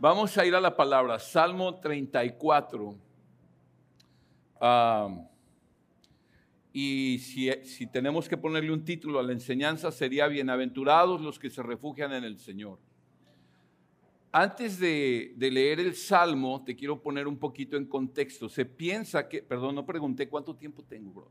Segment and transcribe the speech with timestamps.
[0.00, 2.96] Vamos a ir a la palabra, Salmo 34.
[4.60, 5.26] Ah,
[6.72, 11.64] y si, tenemos que ponerle un título a la enseñanza, sería Bienaventurados los que se
[11.64, 12.78] refugian en el Señor.
[14.30, 18.48] Antes de, de, leer el Salmo, te quiero poner un poquito en contexto.
[18.48, 21.30] Se piensa que, perdón, no pregunté cuánto tiempo tengo, bro.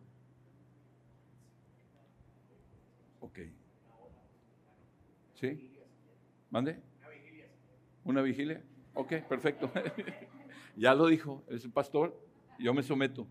[3.22, 3.40] Ok.
[5.36, 5.72] ¿Sí?
[6.50, 6.87] ¿Mande?
[8.08, 8.64] ¿Una vigilia?
[8.94, 9.70] Ok, perfecto.
[10.78, 12.18] ya lo dijo, es el pastor,
[12.58, 13.28] yo me someto.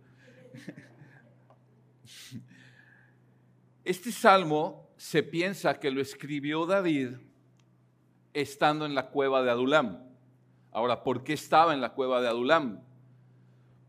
[3.83, 7.15] Este salmo se piensa que lo escribió David
[8.35, 10.03] estando en la cueva de Adulam.
[10.73, 12.83] Ahora, ¿por qué estaba en la cueva de Adulam?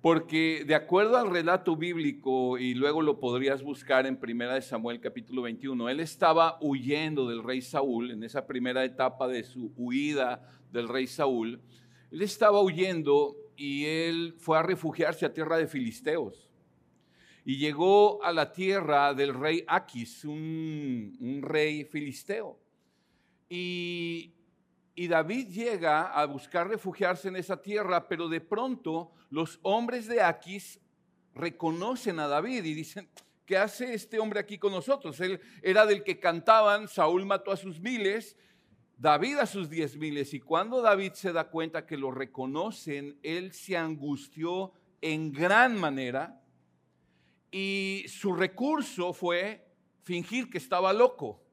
[0.08, 5.02] Porque de acuerdo al relato bíblico, y luego lo podrías buscar en Primera de Samuel
[5.02, 10.50] capítulo 21, él estaba huyendo del rey Saúl, en esa primera etapa de su huida
[10.72, 11.60] del rey Saúl,
[12.10, 16.50] él estaba huyendo y él fue a refugiarse a tierra de filisteos.
[17.44, 22.58] Y llegó a la tierra del rey Aquis, un rey filisteo.
[23.50, 24.37] Y
[25.00, 30.24] y David llega a buscar refugiarse en esa tierra, pero de pronto los hombres de
[30.24, 30.82] Aquis
[31.36, 33.08] reconocen a David y dicen,
[33.46, 35.20] ¿qué hace este hombre aquí con nosotros?
[35.20, 38.36] Él era del que cantaban, Saúl mató a sus miles,
[38.98, 40.34] David a sus diez miles.
[40.34, 46.42] Y cuando David se da cuenta que lo reconocen, él se angustió en gran manera
[47.52, 49.64] y su recurso fue
[50.02, 51.44] fingir que estaba loco.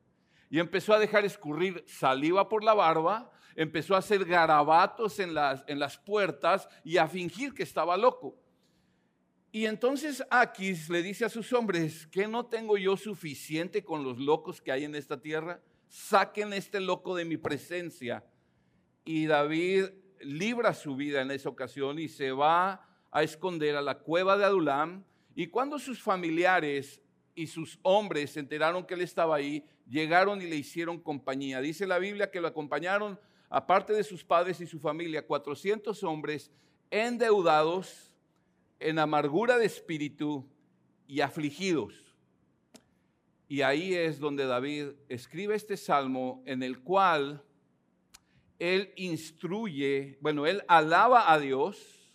[0.48, 5.64] Y empezó a dejar escurrir saliva por la barba, empezó a hacer garabatos en las,
[5.66, 8.36] en las puertas y a fingir que estaba loco.
[9.54, 14.18] Y entonces Aquis le dice a sus hombres, ¿qué no tengo yo suficiente con los
[14.18, 15.60] locos que hay en esta tierra?
[15.86, 18.24] Saquen este loco de mi presencia.
[19.04, 19.90] Y David
[20.20, 24.44] libra su vida en esa ocasión y se va a esconder a la cueva de
[24.44, 25.04] Adulam.
[25.36, 27.00] Y cuando sus familiares
[27.36, 31.60] y sus hombres se enteraron que él estaba ahí, llegaron y le hicieron compañía.
[31.60, 33.20] Dice la Biblia que lo acompañaron
[33.54, 36.50] aparte de sus padres y su familia, 400 hombres
[36.90, 38.10] endeudados,
[38.80, 40.44] en amargura de espíritu
[41.06, 41.94] y afligidos.
[43.46, 47.44] Y ahí es donde David escribe este salmo en el cual
[48.58, 52.12] él instruye, bueno, él alaba a Dios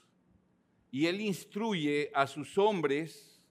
[0.92, 3.42] y él instruye a sus hombres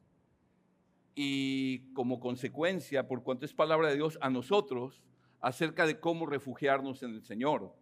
[1.15, 5.03] y como consecuencia, por cuanto es palabra de Dios, a nosotros
[5.41, 7.75] acerca de cómo refugiarnos en el Señor.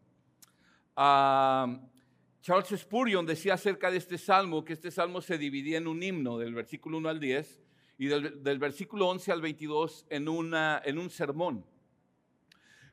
[2.47, 6.39] Charles Spurgeon decía acerca de este salmo que este salmo se dividía en un himno
[6.39, 7.63] del versículo 1 al 10
[7.99, 11.67] y del, versículo 11 al 22 en, una, en un sermón.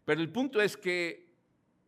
[0.05, 1.33] Pero el punto es que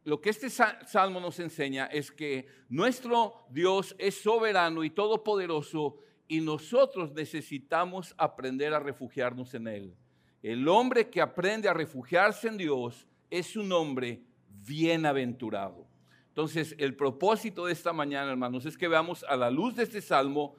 [0.03, 5.97] lo que este salmo nos enseña es que nuestro Dios es soberano y todopoderoso
[6.27, 9.97] y nosotros necesitamos aprender a refugiarnos en Él.
[10.45, 15.87] El hombre que aprende a refugiarse en Dios es un hombre bienaventurado.
[16.27, 20.01] Entonces, el propósito de esta mañana, hermanos, es que veamos a la luz de este
[20.01, 20.55] salmo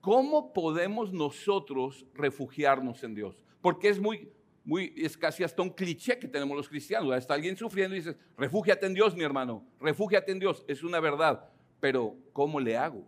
[0.00, 3.38] cómo podemos nosotros refugiarnos en Dios.
[3.60, 4.26] Porque es muy,
[4.64, 7.14] muy, es casi hasta un cliché que tenemos los cristianos.
[7.14, 10.64] Está alguien sufriendo y dices, refúgiate en Dios, mi hermano, refúgiate en Dios.
[10.66, 11.46] Es una verdad.
[11.78, 13.06] Pero, ¿cómo le hago?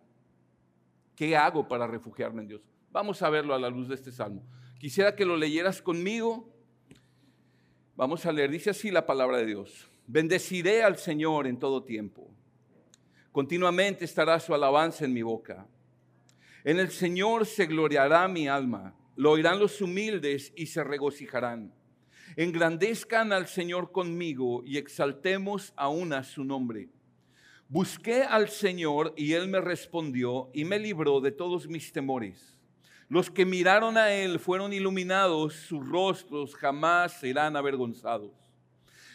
[1.17, 2.61] ¿Qué hago para refugiarme en Dios?
[2.91, 4.45] Vamos a verlo a la luz de este salmo.
[4.79, 6.49] Quisiera que lo leyeras conmigo.
[7.97, 9.89] Vamos a leer, dice así la palabra de Dios.
[10.07, 12.31] Bendeciré al Señor en todo tiempo.
[13.33, 15.67] Continuamente estará su alabanza en mi boca.
[16.63, 18.95] En el Señor se gloriará mi alma.
[19.17, 21.75] Lo oirán los humildes y se regocijarán.
[22.37, 26.89] Engrandezcan al Señor conmigo y exaltemos aún a su nombre.
[27.69, 32.58] Busqué al Señor y Él me respondió y me libró de todos mis temores.
[33.09, 38.33] Los que miraron a Él fueron iluminados, sus rostros jamás serán avergonzados.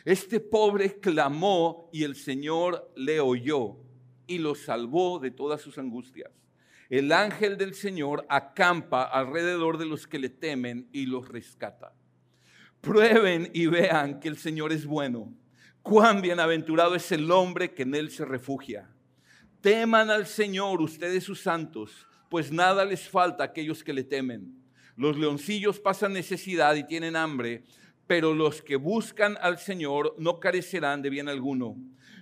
[0.04, 3.78] Este pobre clamó y el Señor le oyó
[4.25, 6.31] y lo salvó de todas sus angustias.
[6.90, 11.94] El ángel del Señor acampa alrededor de los que le temen y los rescata.
[12.81, 15.34] Prueben y vean que el Señor es bueno.
[15.81, 18.89] Cuán bienaventurado es el hombre que en él se refugia.
[19.62, 24.56] Teman al Señor ustedes sus santos, pues nada les falta a aquellos que le temen.
[24.95, 27.63] Los leoncillos pasan necesidad y tienen hambre,
[28.07, 31.77] pero los que buscan al Señor no carecerán de bien alguno.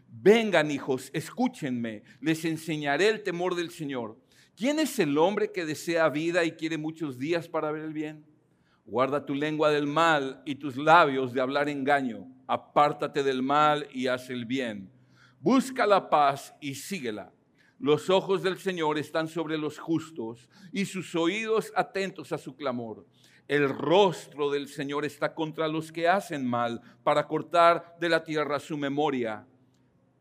[0.09, 4.19] Vengan hijos, escúchenme, les enseñaré el temor del Señor.
[4.57, 8.25] ¿Quién es el hombre que desea vida y quiere muchos días para ver el bien?
[8.83, 12.27] Guarda tu lengua del mal y tus labios de hablar engaño.
[12.47, 14.91] Apártate del mal y haz el bien.
[15.39, 17.31] Busca la paz y síguela.
[17.81, 23.07] Los ojos del Señor están sobre los justos y sus oídos atentos a su clamor.
[23.47, 28.59] El rostro del Señor está contra los que hacen mal para cortar de la tierra
[28.59, 29.47] su memoria.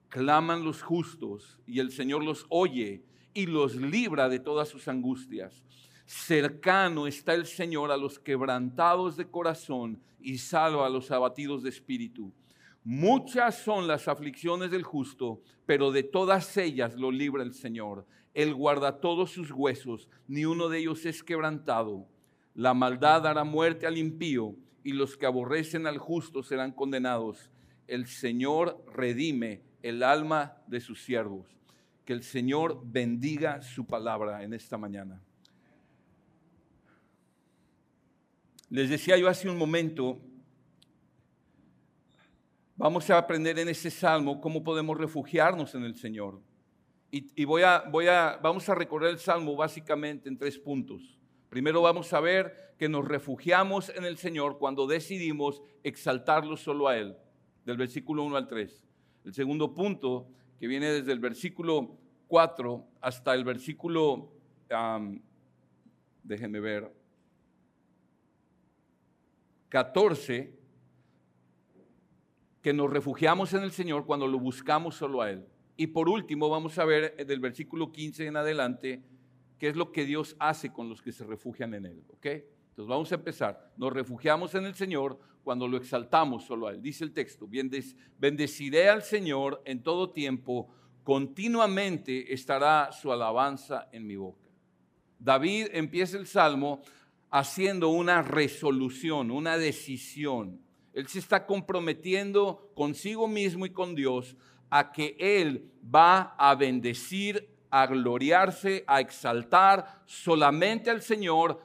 [0.09, 3.05] Claman los justos y el Señor los oye
[3.35, 5.63] y los libra de todas sus angustias.
[6.07, 11.69] Cercano está el Señor a los quebrantados de corazón y salva a los abatidos de
[11.69, 12.33] espíritu.
[12.83, 18.07] Muchas son las aflicciones del justo, pero de todas ellas lo libra el Señor.
[18.33, 22.07] Él guarda todos sus huesos, ni uno de ellos es quebrantado.
[22.55, 27.51] La maldad dará muerte al impío, y los que aborrecen al justo serán condenados.
[27.87, 31.47] El Señor redime el alma de sus siervos.
[32.05, 35.21] Que el Señor bendiga su palabra en esta mañana.
[38.71, 40.21] Les decía yo hace un momento,
[42.81, 46.41] vamos a aprender en ese salmo cómo podemos refugiarnos en el Señor.
[47.11, 51.19] Y, voy a, voy a, vamos a recorrer el salmo básicamente en tres puntos.
[51.51, 56.97] Primero vamos a ver que nos refugiamos en el Señor cuando decidimos exaltarlo solo a
[56.97, 57.17] Él,
[57.67, 58.83] del versículo 1 al 3.
[59.27, 60.29] El segundo punto,
[60.59, 61.99] que viene desde el versículo
[62.29, 64.33] 4 hasta el versículo,
[66.23, 66.91] déjenme ver,
[69.69, 70.60] 14,
[72.63, 75.47] que nos refugiamos en el Señor cuando lo buscamos solo a Él.
[75.77, 79.03] Y por último, vamos a ver del versículo 15 en adelante
[79.59, 82.05] qué es lo que Dios hace con los que se refugian en Él.
[82.09, 82.27] ¿Ok?
[82.27, 83.73] Entonces vamos a empezar.
[83.77, 86.83] Nos refugiamos en el Señor cuando lo exaltamos solo a Él.
[86.83, 87.49] Dice el texto,
[88.19, 90.69] bendeciré al Señor en todo tiempo,
[91.03, 94.49] continuamente estará su alabanza en mi boca.
[95.19, 96.83] David empieza el salmo
[97.31, 100.61] haciendo una resolución, una decisión.
[100.93, 104.37] Él se está comprometiendo consigo mismo y con Dios
[104.71, 111.61] a que Él va a bendecir, a gloriarse, a exaltar solamente al Señor.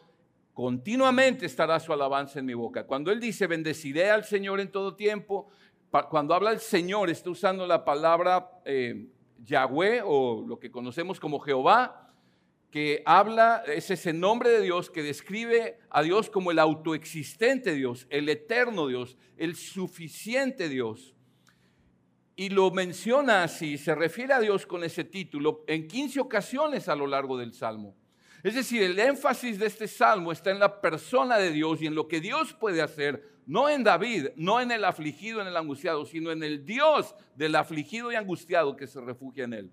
[0.53, 2.85] Continuamente estará su alabanza en mi boca.
[2.85, 5.47] Cuando Él dice, bendeciré al Señor en todo tiempo,
[6.09, 9.07] cuando habla el Señor, está usando la palabra eh,
[9.43, 12.04] Yahweh o lo que conocemos como Jehová,
[12.71, 18.05] que habla, es ese nombre de Dios que describe a Dios como el autoexistente Dios,
[18.09, 21.15] el eterno Dios, el suficiente Dios.
[22.35, 26.95] Y lo menciona así, se refiere a Dios con ese título en 15 ocasiones a
[26.95, 27.95] lo largo del Salmo.
[28.43, 31.95] Es decir, el énfasis de este Salmo está en la persona de Dios y en
[31.95, 36.05] lo que Dios puede hacer, no en David, no en el afligido, en el angustiado,
[36.05, 39.71] sino en el Dios del afligido y angustiado que se refugia en él.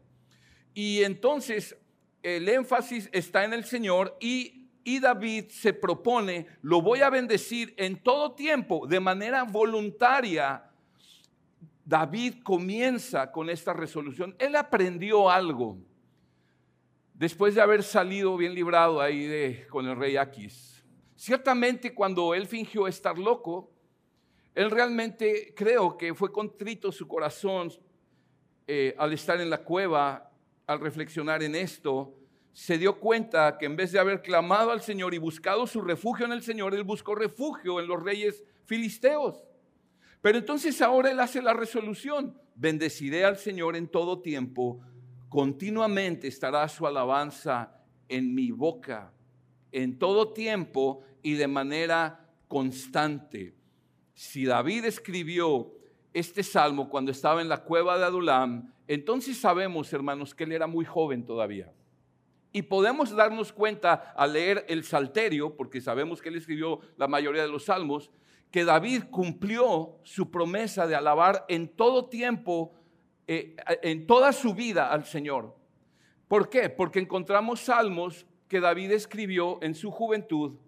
[0.72, 1.76] Y entonces
[2.22, 4.58] el énfasis está en el Señor y,
[5.00, 10.68] David se propone, lo voy a bendecir en todo tiempo, de manera voluntaria.
[11.84, 14.34] David comienza con esta resolución.
[14.38, 15.78] Él aprendió algo
[17.14, 20.84] después de haber salido bien librado ahí de, con el rey Aquis.
[21.14, 23.70] Ciertamente cuando él fingió estar loco,
[24.54, 27.72] él realmente creo que fue contrito su corazón
[28.66, 30.31] eh, al estar en la cueva
[30.66, 32.16] al reflexionar en esto,
[32.52, 36.26] se dio cuenta que en vez de haber clamado al Señor y buscado su refugio
[36.26, 39.42] en el Señor, él buscó refugio en los reyes filisteos.
[40.20, 44.80] Pero entonces ahora él hace la resolución, bendeciré al Señor en todo tiempo,
[45.28, 47.74] continuamente estará su alabanza
[48.08, 49.12] en mi boca,
[49.72, 53.54] en todo tiempo y de manera constante.
[54.14, 55.72] Si David escribió
[56.12, 60.66] este salmo cuando estaba en la cueva de Adulam, entonces sabemos, hermanos, que él era
[60.66, 61.72] muy joven todavía.
[62.52, 67.42] Y podemos darnos cuenta al leer el Salterio, porque sabemos que él escribió la mayoría
[67.42, 68.10] de los salmos,
[68.50, 72.74] que David cumplió su promesa de alabar en todo tiempo,
[73.26, 75.56] eh, en toda su vida al Señor.
[76.28, 76.68] ¿Por qué?
[76.68, 80.58] Porque encontramos salmos que David escribió en su juventud,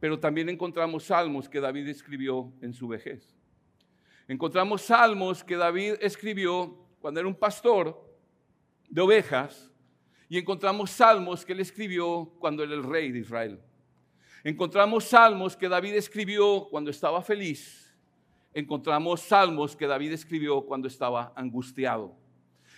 [0.00, 3.35] pero también encontramos salmos que David escribió en su vejez.
[4.28, 8.04] Encontramos salmos que David escribió cuando era un pastor
[8.88, 9.72] de ovejas
[10.28, 13.60] y encontramos salmos que él escribió cuando era el rey de Israel.
[14.42, 17.94] Encontramos salmos que David escribió cuando estaba feliz.
[18.52, 22.16] Encontramos salmos que David escribió cuando estaba angustiado.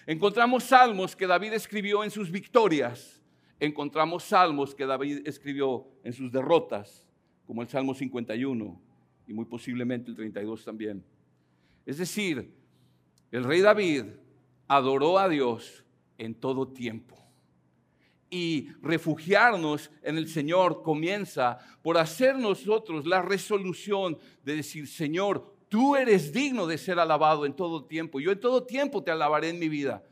[0.07, 3.23] Encontramos salmos que David escribió en sus victorias.
[3.61, 7.07] Encontramos salmos que David escribió en sus derrotas,
[7.47, 8.81] como el Salmo 51
[9.26, 11.05] y muy posiblemente el 32 también.
[11.88, 12.54] Es decir,
[13.30, 14.04] el rey David
[14.66, 15.87] adoró a Dios
[16.18, 17.16] en todo tiempo.
[18.28, 25.97] Y refugiarnos en el Señor comienza por hacer nosotros la resolución de decir, Señor, tú
[25.97, 28.21] eres digno de ser alabado en todo tiempo.
[28.21, 30.04] Yo en todo tiempo te alabaré en mi vida.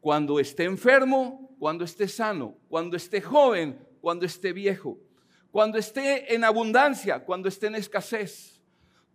[0.00, 4.98] Cuando esté enfermo, cuando esté sano, cuando esté joven, cuando esté viejo,
[5.50, 8.57] cuando esté en abundancia, cuando esté en escasez,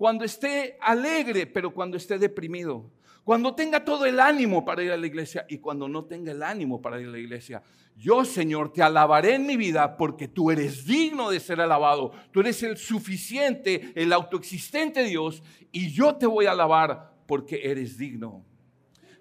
[0.03, 2.91] cuando esté alegre, pero cuando esté deprimido,
[3.23, 6.43] cuando tenga todo el ánimo para ir a la iglesia y cuando no tenga el
[6.43, 7.63] ánimo para ir a la iglesia.
[7.95, 12.11] Yo, Señor, te alabaré en mi vida porque tú eres digno de ser alabado.
[12.31, 15.41] Tú eres el suficiente, el autoexistente Dios
[15.71, 18.43] y yo te voy a alabar porque eres digno.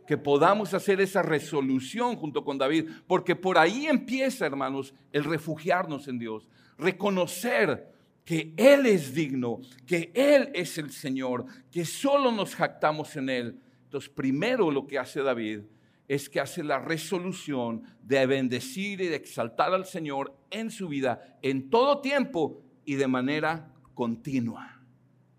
[0.05, 6.09] Que podamos hacer esa resolución junto con David, porque por ahí empieza, hermanos, el refugiarnos
[6.09, 7.92] en Dios, reconocer
[8.25, 13.63] que Él es digno, que Él es el Señor, que solo nos jactamos en Él
[13.93, 15.65] entonces, primero lo que hace David
[16.09, 21.39] es que hace la resolución de bendecir y de exaltar al Señor en su vida,
[21.43, 24.83] en todo tiempo y de manera continua,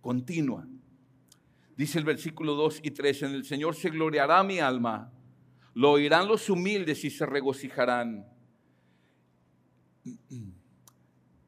[0.02, 0.68] continua.
[1.75, 5.12] Dice el versículo 2 y 3, en el Señor se gloriará mi alma,
[5.74, 8.28] lo oirán los humildes y se regocijarán.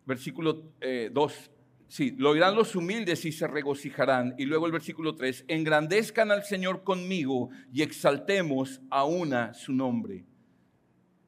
[0.05, 1.11] Versículo 2, eh,
[1.87, 4.35] Sí, lo oirán los humildes y se regocijarán.
[4.37, 10.25] Y luego el versículo 3, engrandezcan al Señor conmigo y exaltemos a una su nombre.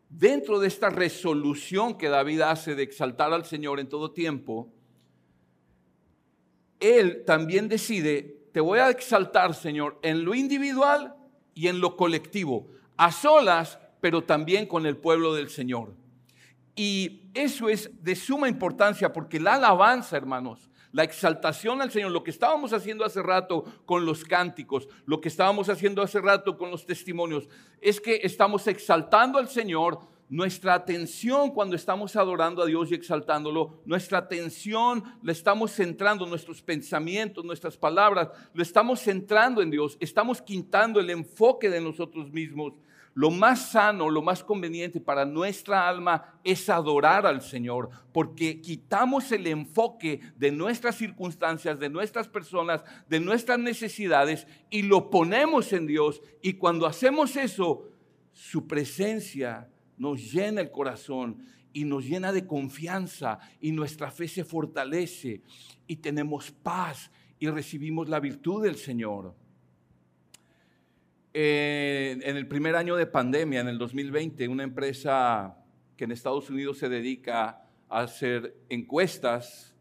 [0.10, 4.74] Dentro de esta resolución que David hace de exaltar al Señor en todo tiempo,
[6.80, 11.16] él también decide, te voy a exaltar, Señor, en lo individual
[11.54, 15.94] y en lo colectivo, a solas, pero también con el pueblo del Señor.
[16.78, 22.24] Y eso es de suma importancia porque la alabanza, hermanos, la exaltación al Señor, lo
[22.24, 26.70] que estábamos haciendo hace rato con los cánticos, lo que estábamos haciendo hace rato con
[26.70, 27.50] los testimonios,
[27.82, 30.00] es que estamos exaltando al Señor.
[30.30, 36.62] Nuestra atención cuando estamos adorando a Dios y exaltándolo, nuestra atención la estamos centrando, nuestros
[36.62, 42.74] pensamientos, nuestras palabras, lo estamos centrando en Dios, estamos quitando el enfoque de nosotros mismos
[43.18, 49.32] lo más sano, lo más conveniente para nuestra alma es adorar al Señor, porque quitamos
[49.32, 55.88] el enfoque de nuestras circunstancias, de nuestras personas, de nuestras necesidades y lo ponemos en
[55.88, 56.22] Dios.
[56.44, 57.90] Y cuando hacemos eso,
[58.34, 61.44] su presencia nos llena el corazón
[61.74, 65.42] y nos llena de confianza y nuestra fe se fortalece
[65.88, 67.10] y tenemos paz
[67.40, 69.34] y recibimos la virtud del Señor
[71.34, 75.58] en el primer año de pandemia, en el 2020, una empresa
[75.96, 79.76] que en Estados Unidos se dedica a hacer encuestas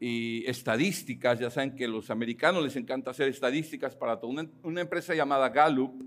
[0.00, 4.46] y estadísticas, ya saben que a los americanos les encanta hacer estadísticas para todo, una,
[4.62, 6.02] una empresa llamada Gallup,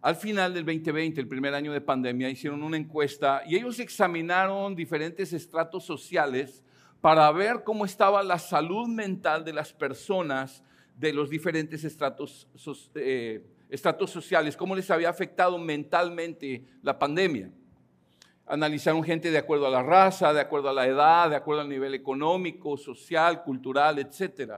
[0.00, 4.76] al final del 2020, el primer año de pandemia, hicieron una encuesta y ellos examinaron
[4.76, 6.62] diferentes estratos sociales
[7.00, 10.62] para ver cómo estaba la salud mental de las personas
[10.96, 12.48] de los diferentes estratos
[12.94, 17.50] eh, estratos sociales, cómo les había afectado mentalmente la pandemia.
[18.46, 21.68] Analizaron gente de acuerdo a la raza, de acuerdo a la edad, de acuerdo al
[21.68, 24.54] nivel económico, social, cultural, etc.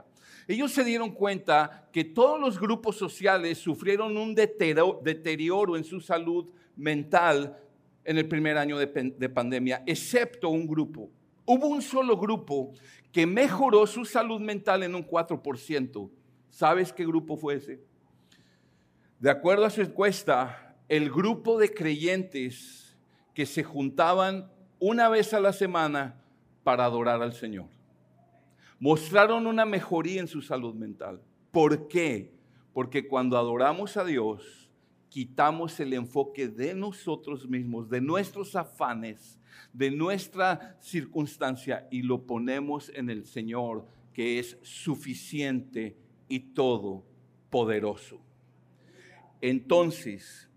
[0.47, 6.47] Ellos se dieron cuenta que todos los grupos sociales sufrieron un deterioro en su salud
[6.77, 7.57] mental
[8.05, 8.87] en el primer año de,
[9.17, 11.09] de pandemia, excepto un grupo.
[11.45, 12.71] Hubo un solo grupo
[13.11, 16.09] que mejoró su salud mental en un 4%.
[16.49, 17.90] ¿Sabes qué grupo fue ese?
[19.21, 22.97] De acuerdo a su encuesta, el grupo de creyentes
[23.35, 26.19] que se juntaban una vez a la semana
[26.63, 27.67] para adorar al Señor
[28.79, 31.21] mostraron una mejoría en su salud mental.
[31.51, 32.33] ¿Por qué?
[32.73, 34.71] Porque cuando adoramos a Dios,
[35.07, 39.39] quitamos el enfoque de nosotros mismos, de nuestros afanes,
[39.71, 45.95] de nuestra circunstancia y lo ponemos en el Señor, que es suficiente
[46.27, 48.30] y todopoderoso
[49.41, 50.49] entonces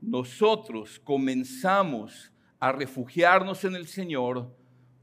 [0.00, 4.54] nosotros comenzamos a refugiarnos en el Señor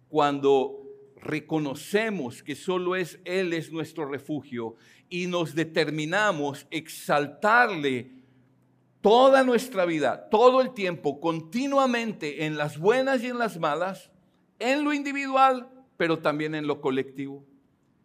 [0.08, 0.82] cuando
[1.18, 4.76] reconocemos que solo es Él es nuestro refugio
[5.10, 8.12] y nos determinamos exaltarle
[9.02, 14.12] toda nuestra vida, todo el tiempo, continuamente, en las buenas y en las malas,
[14.58, 17.46] en lo individual, pero también en lo colectivo.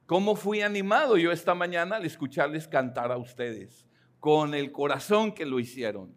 [0.06, 3.86] ¿Cómo fui animado yo esta mañana al escucharles cantar a ustedes?
[4.20, 6.14] Con el corazón que lo hicieron.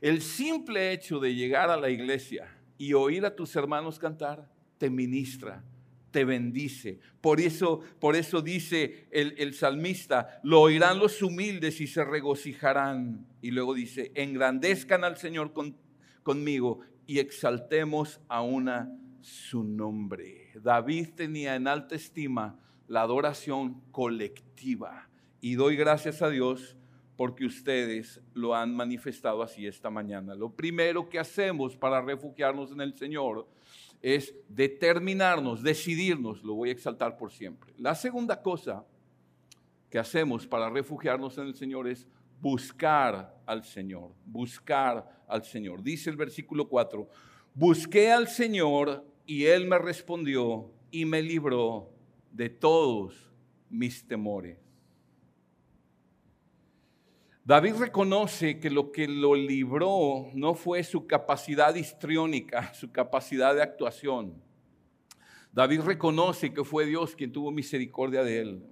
[0.00, 4.88] El simple hecho de llegar a la iglesia y oír a tus hermanos cantar te
[4.88, 5.62] ministra,
[6.10, 7.00] te bendice.
[7.20, 13.26] Por eso, por eso dice el, salmista, lo oirán los humildes y se regocijarán.
[13.42, 15.52] Y luego dice, engrandezcan al Señor
[16.22, 18.90] conmigo y exaltemos a una
[19.20, 20.52] su nombre.
[20.62, 25.08] David tenía en alta estima la adoración colectiva
[25.40, 26.76] Y doy gracias a Dios
[27.20, 30.34] porque ustedes lo han manifestado así esta mañana.
[30.34, 33.46] Lo primero que hacemos para refugiarnos en el Señor
[34.00, 37.74] es determinarnos, decidirnos, lo voy a exaltar por siempre.
[37.76, 38.86] La segunda cosa
[39.90, 42.08] que hacemos para refugiarnos en el Señor es
[42.40, 45.82] buscar al Señor, buscar al Señor.
[45.82, 47.06] Dice el versículo 4,
[47.52, 51.90] busqué al Señor y Él me respondió y me libró
[52.32, 53.30] de todos
[53.68, 54.69] mis temores.
[57.44, 63.62] David reconoce que lo que lo libró no fue su capacidad histriónica, su capacidad de
[63.62, 64.42] actuación.
[65.52, 68.66] David reconoce que fue Dios quien tuvo misericordia de él.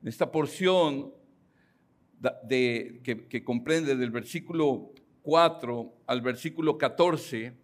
[0.00, 1.12] En esta porción
[2.48, 7.54] que, que comprende del versículo 4 al versículo 14,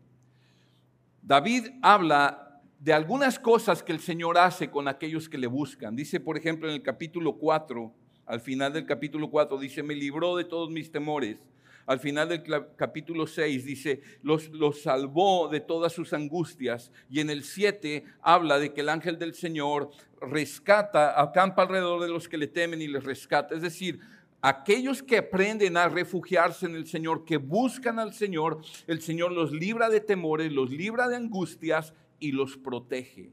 [1.22, 5.94] David habla de algunas cosas que el Señor hace con aquellos que le buscan.
[5.94, 7.94] Dice, por ejemplo, en el capítulo 4,
[8.30, 11.36] al final del capítulo 4 dice, me libró de todos mis temores.
[11.84, 12.44] Al final del
[12.76, 14.48] capítulo 6 dice, los,
[14.80, 16.92] salvó de todas sus angustias.
[17.10, 22.08] Y en el 7 habla de que el ángel del Señor rescata, acampa alrededor de
[22.08, 23.56] los que le temen y les rescata.
[23.56, 23.98] Es decir,
[24.40, 29.50] aquellos que aprenden a refugiarse en el Señor, que buscan al Señor, el Señor los
[29.50, 33.32] libra de temores, los libra de angustias y los protege.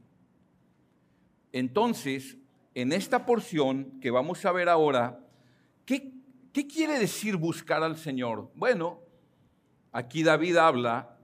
[1.52, 2.36] Entonces,
[2.80, 5.18] en esta porción que vamos a ver ahora,
[5.84, 6.12] ¿qué,
[6.52, 8.52] quiere decir buscar al Señor?
[8.54, 9.00] Bueno,
[9.90, 11.18] aquí David habla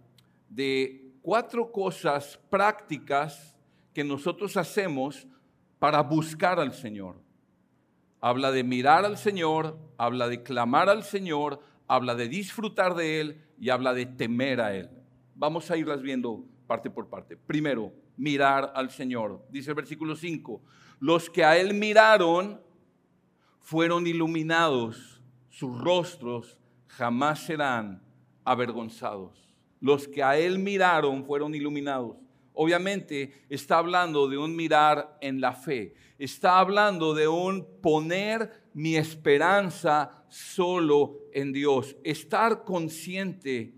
[0.49, 3.57] de cuatro cosas prácticas
[3.93, 5.29] que nosotros hacemos
[5.79, 7.23] para buscar al Señor.
[8.21, 13.45] Habla de mirar al Señor, habla de clamar al Señor, habla de disfrutar de Él
[13.61, 14.91] y habla de temer a Él.
[15.37, 17.37] Vamos a irlas viendo parte por parte.
[17.37, 19.47] Primero, mirar al Señor.
[19.51, 20.61] Dice el versículo 5,
[21.01, 22.61] los que a él miraron
[23.61, 28.03] fueron iluminados, sus rostros jamás serán
[28.45, 29.55] avergonzados.
[29.81, 32.17] Los que a él miraron fueron iluminados.
[32.53, 38.97] Obviamente está hablando de un mirar en la fe, está hablando de un poner mi
[38.97, 43.75] esperanza solo en Dios, estar consciente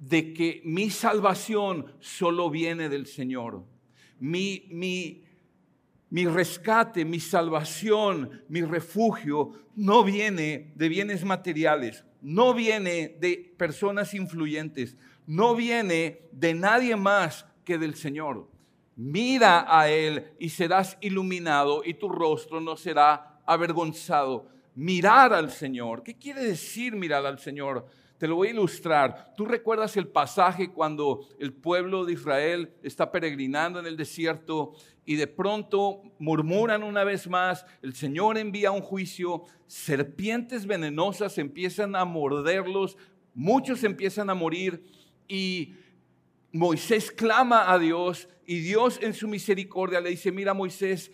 [0.00, 3.64] de que mi salvación solo viene del Señor.
[4.18, 5.22] Mi, mi,
[6.10, 14.12] mi rescate, mi salvación, mi refugio no viene de bienes materiales, no viene de personas
[14.12, 14.96] influyentes,
[15.26, 18.48] no viene de nadie más que del Señor.
[18.96, 24.48] Mira a Él y serás iluminado y tu rostro no será avergonzado.
[24.74, 26.02] Mirar al Señor.
[26.02, 27.86] ¿Qué quiere decir mirar al Señor?
[28.18, 29.32] Te lo voy a ilustrar.
[29.36, 34.74] ¿Tú recuerdas el pasaje cuando el pueblo de Israel está peregrinando en el desierto
[35.10, 41.96] y de pronto murmuran una vez más, el Señor envía un juicio, serpientes venenosas empiezan
[41.96, 42.96] a morderlos,
[43.34, 44.86] muchos empiezan a morir
[45.26, 45.74] y
[46.52, 51.10] Moisés clama a Dios y Dios en su misericordia le dice, mira Moisés,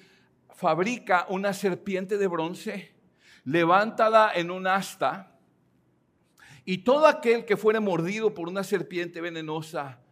[0.55, 2.93] fabrica una serpiente de bronce,
[3.45, 5.39] levántala en un asta
[6.67, 10.03] y todo aquel que fuere mordido por una serpiente venenosa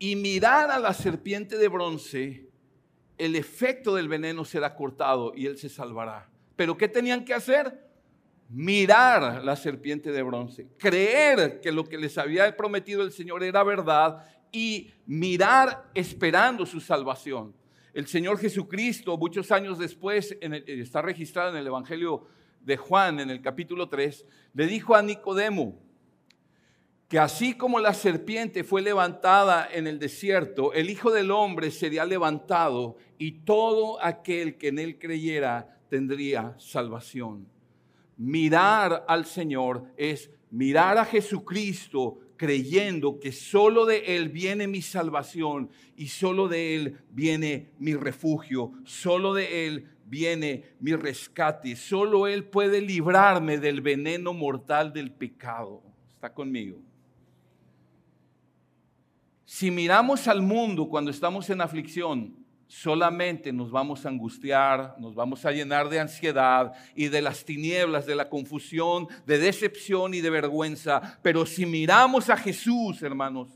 [0.00, 2.49] y mirar a la serpiente de bronce,
[3.20, 6.30] el efecto del veneno será cortado y él se salvará.
[6.56, 7.86] Pero ¿qué tenían que hacer?
[8.48, 13.62] Mirar la serpiente de bronce, creer que lo que les había prometido el Señor era
[13.62, 17.54] verdad y mirar esperando su salvación.
[17.92, 22.26] El Señor Jesucristo, muchos años después, está registrado en el Evangelio
[22.62, 25.78] de Juan, en el capítulo 3, le dijo a Nicodemo,
[27.10, 32.04] que así como la serpiente fue levantada en el desierto, el Hijo del Hombre sería
[32.04, 37.48] levantado y todo aquel que en él creyera tendría salvación.
[38.16, 45.68] Mirar al Señor es mirar a Jesucristo creyendo que solo de Él viene mi salvación
[45.96, 52.44] y solo de Él viene mi refugio, solo de Él viene mi rescate, solo Él
[52.44, 55.82] puede librarme del veneno mortal del pecado.
[56.14, 56.89] ¿Está conmigo?
[59.52, 62.36] Si miramos al mundo cuando estamos en aflicción,
[62.68, 68.06] solamente nos vamos a angustiar, nos vamos a llenar de ansiedad y de las tinieblas,
[68.06, 71.18] de la confusión, de decepción y de vergüenza.
[71.20, 73.48] Pero si miramos a Jesús, hermanos,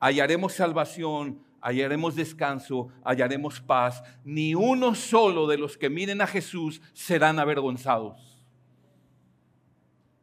[0.00, 4.02] hallaremos salvación, hallaremos descanso, hallaremos paz.
[4.24, 8.42] Ni uno solo de los que miren a Jesús serán avergonzados.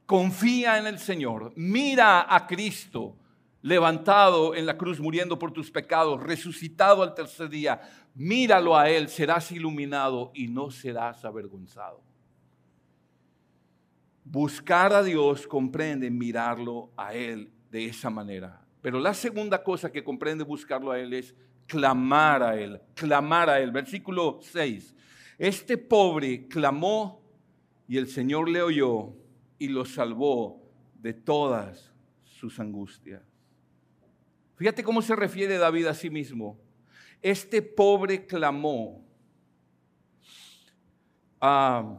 [0.07, 3.18] Confía en el Señor, mira a Cristo
[3.61, 7.81] levantado en la cruz muriendo por tus pecados, resucitado al tercer día.
[8.15, 12.01] Míralo a Él, serás iluminado y no serás avergonzado.
[14.23, 18.61] Buscar a Dios comprende mirarlo a Él de esa manera.
[18.81, 23.59] Pero la segunda cosa que comprende buscarlo a Él es clamar a Él, clamar a
[23.59, 23.71] Él.
[23.71, 24.95] Versículo 6.
[25.37, 27.21] Este pobre clamó
[27.87, 29.13] y el Señor le oyó
[29.57, 30.61] y lo salvó
[30.95, 31.91] de todas
[32.23, 33.28] sus angustias.
[34.59, 36.59] Fíjate cómo se refiere David a sí mismo.
[37.21, 39.07] Este pobre clamó.
[41.39, 41.97] Ah,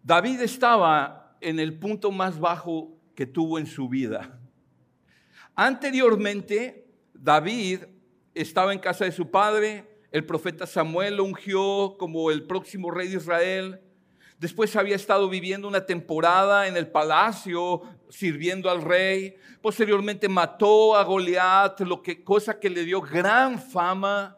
[0.00, 4.38] David estaba en el punto más bajo que tuvo en su vida.
[5.56, 7.80] Anteriormente, David
[8.32, 13.08] estaba en casa de su padre, el profeta Samuel lo ungió como el próximo rey
[13.08, 13.80] de Israel.
[14.38, 19.34] Después había estado viviendo una temporada en el palacio sirviendo al rey.
[19.60, 24.36] Posteriormente mató a Goliat, lo que, cosa que le dio gran fama.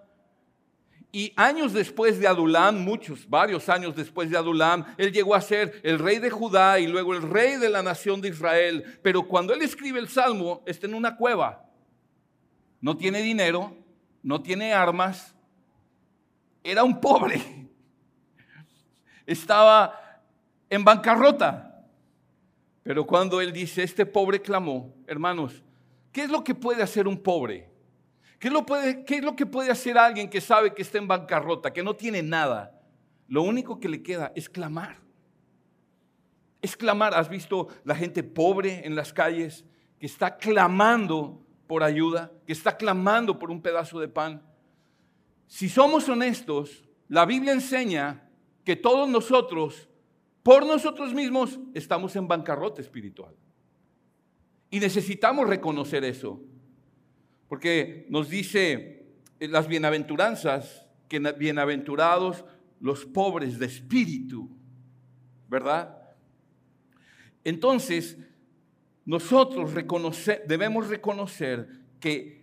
[1.13, 5.81] Y años después de Adulam, muchos, varios años después de Adulam, él llegó a ser
[5.83, 9.01] el rey de Judá y luego el rey de la nación de Israel.
[9.03, 11.67] Pero cuando él escribe el salmo, está en una cueva.
[12.81, 13.77] No tiene dinero,
[14.23, 15.35] no tiene armas.
[16.63, 17.60] Era un pobre.
[19.31, 20.21] Estaba
[20.69, 21.87] en bancarrota.
[22.83, 25.63] Pero cuando él dice, este pobre clamó, hermanos,
[26.11, 27.71] ¿qué es lo que puede hacer un pobre?
[28.41, 30.99] ¿Qué es, lo puede, ¿Qué es lo que puede hacer alguien que sabe que está
[30.99, 32.77] en bancarrota, que no tiene nada?
[33.29, 34.97] Lo único que le queda es clamar.
[36.61, 37.15] Es clamar.
[37.15, 39.65] ¿Has visto la gente pobre en las calles
[40.01, 44.43] que está clamando por ayuda, que está clamando por un pedazo de pan?
[45.47, 48.27] Si somos honestos, la Biblia enseña
[48.71, 49.89] que todos nosotros
[50.45, 53.35] por nosotros mismos estamos en bancarrota espiritual.
[54.71, 56.41] Y necesitamos reconocer eso.
[57.49, 59.09] Porque nos dice
[59.41, 62.45] las bienaventuranzas que bienaventurados
[62.79, 64.49] los pobres de espíritu,
[65.49, 66.01] ¿verdad?
[67.43, 68.19] Entonces,
[69.05, 69.75] nosotros
[70.47, 72.40] debemos reconocer que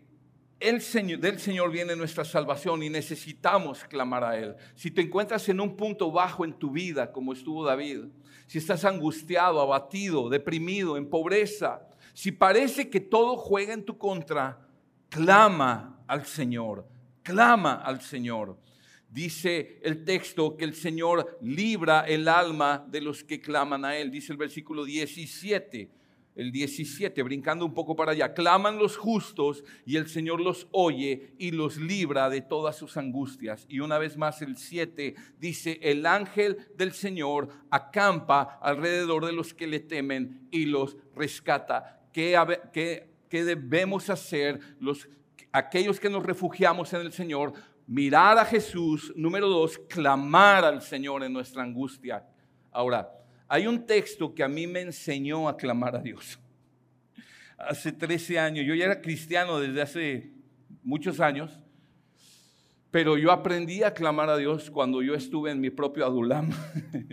[0.60, 4.56] el Señor, del Señor viene nuestra salvación y necesitamos clamar a Él.
[4.76, 8.06] Si te encuentras en un punto bajo en tu vida, como estuvo David,
[8.48, 14.68] si estás angustiado, abatido, deprimido, en pobreza, si parece que todo juega en tu contra,
[15.10, 16.88] clama al Señor,
[17.22, 18.58] clama al Señor.
[19.10, 24.12] Dice el texto que el Señor libra el alma de los que claman a Él.
[24.12, 25.97] Dice el versículo 17
[26.38, 31.34] el 17, brincando un poco para allá, claman los justos y el Señor los oye
[31.40, 33.66] y los libra de todas sus angustias.
[33.68, 39.54] Y una vez más el 7 dice, el ángel del Señor acampa alrededor de los
[39.54, 42.02] que le temen y los rescata.
[42.14, 45.10] ¿Qué, debemos hacer los,
[45.52, 47.54] aquellos que nos refugiamos en el Señor?
[47.88, 52.24] Mirar a Jesús, número dos, clamar al Señor en nuestra angustia.
[52.72, 53.17] Ahora,
[53.48, 56.40] hay un texto que a mí me enseñó a clamar a Dios.
[57.58, 60.32] Hace 13 años, yo ya era cristiano desde hace
[60.84, 61.60] muchos años,
[62.92, 66.52] pero yo aprendí a clamar a Dios cuando yo estuve en mi propio adulam,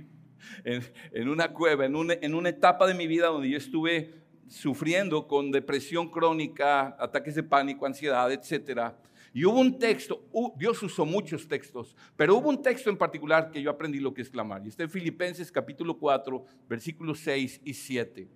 [0.65, 6.11] en, una cueva, en una, etapa de mi vida donde yo estuve sufriendo con depresión
[6.11, 8.99] crónica, ataques de pánico, ansiedad, etcétera
[9.37, 10.23] y hubo un texto,
[10.57, 14.23] Dios usó muchos textos, pero hubo un texto en particular que yo aprendí lo que
[14.23, 14.65] es clamar.
[14.65, 18.29] Y está en Filipenses capítulo 4, versículos 6 y 7.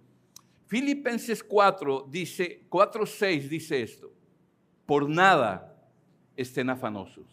[0.67, 4.13] Filipenses 4 dice, 4, 6 dice esto,
[4.87, 5.73] por nada
[6.35, 7.29] estén afanosos.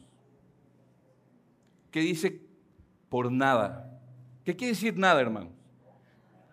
[1.89, 2.39] ¿Qué dice
[3.09, 3.99] por nada?
[4.43, 5.49] ¿Qué quiere decir nada, hermano?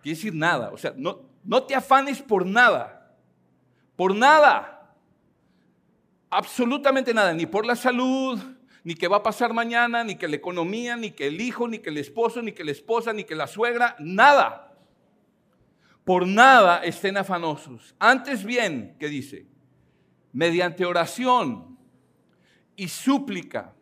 [0.02, 0.70] Quiere decir nada.
[0.72, 3.14] O sea, no, no te afanes por nada.
[3.96, 4.81] Por nada
[6.32, 8.40] absolutamente nada, ni por la salud,
[8.82, 11.78] ni qué va a pasar mañana, ni que la economía, ni que el hijo, ni
[11.78, 14.74] que el esposo, ni que la esposa, ni que la suegra, nada.
[16.04, 17.94] Por nada estén afanosos.
[17.98, 19.46] Antes bien, ¿qué dice?
[20.32, 21.78] Mediante oración
[22.76, 23.74] y súplica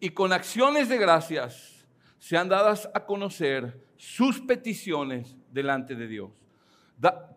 [0.00, 1.86] y con acciones de gracias
[2.18, 6.30] sean dadas a conocer sus peticiones delante de Dios.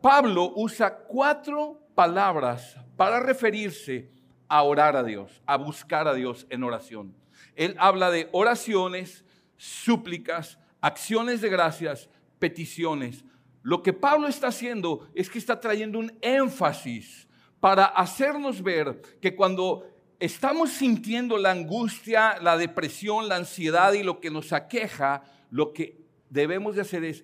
[0.02, 4.17] Pablo usa cuatro palabras para referirse
[4.48, 7.14] a orar a Dios, a buscar a Dios en oración.
[7.56, 9.24] Él habla de oraciones,
[9.58, 13.26] súplicas, acciones de gracias, peticiones.
[13.64, 17.28] Lo que Pablo está haciendo es que está trayendo un énfasis
[17.60, 24.20] para hacernos ver que cuando estamos sintiendo la angustia, la depresión, la ansiedad y lo
[24.20, 27.24] que nos aqueja, lo que debemos de hacer es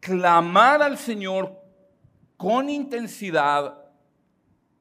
[0.00, 1.58] clamar al Señor
[2.36, 3.84] con intensidad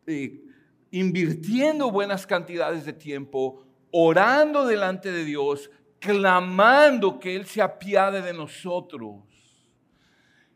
[0.08, 0.42] eh,
[0.92, 8.34] invirtiendo buenas cantidades de tiempo, orando delante de Dios, clamando que Él se apiade de
[8.34, 9.24] nosotros.